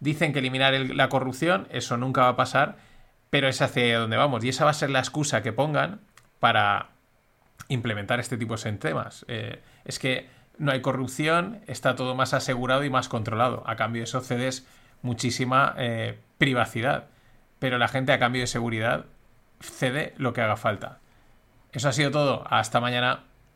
Dicen 0.00 0.32
que 0.32 0.40
eliminar 0.40 0.74
la 0.74 1.08
corrupción, 1.08 1.68
eso 1.70 1.96
nunca 1.96 2.22
va 2.22 2.28
a 2.28 2.36
pasar, 2.36 2.76
pero 3.30 3.48
es 3.48 3.62
hacia 3.62 3.98
donde 3.98 4.16
vamos 4.16 4.44
y 4.44 4.50
esa 4.50 4.64
va 4.64 4.70
a 4.70 4.74
ser 4.74 4.90
la 4.90 4.98
excusa 4.98 5.42
que 5.42 5.52
pongan 5.52 6.00
para 6.38 6.90
implementar 7.68 8.20
este 8.20 8.36
tipo 8.36 8.56
de 8.56 8.72
temas. 8.72 9.24
Eh, 9.28 9.62
es 9.84 9.98
que 9.98 10.28
no 10.58 10.72
hay 10.72 10.80
corrupción, 10.80 11.60
está 11.66 11.96
todo 11.96 12.14
más 12.14 12.34
asegurado 12.34 12.84
y 12.84 12.90
más 12.90 13.08
controlado. 13.08 13.62
A 13.66 13.76
cambio 13.76 14.00
de 14.00 14.04
eso 14.04 14.20
cedes 14.20 14.66
muchísima 15.02 15.74
eh, 15.78 16.18
privacidad, 16.38 17.06
pero 17.58 17.78
la 17.78 17.88
gente 17.88 18.12
a 18.12 18.18
cambio 18.18 18.42
de 18.42 18.46
seguridad 18.46 19.06
cede 19.60 20.14
lo 20.16 20.32
que 20.32 20.42
haga 20.42 20.56
falta. 20.56 20.98
Eso 21.72 21.88
ha 21.88 21.92
sido 21.92 22.10
todo. 22.10 22.44
Hasta 22.48 22.80
mañana. 22.80 23.25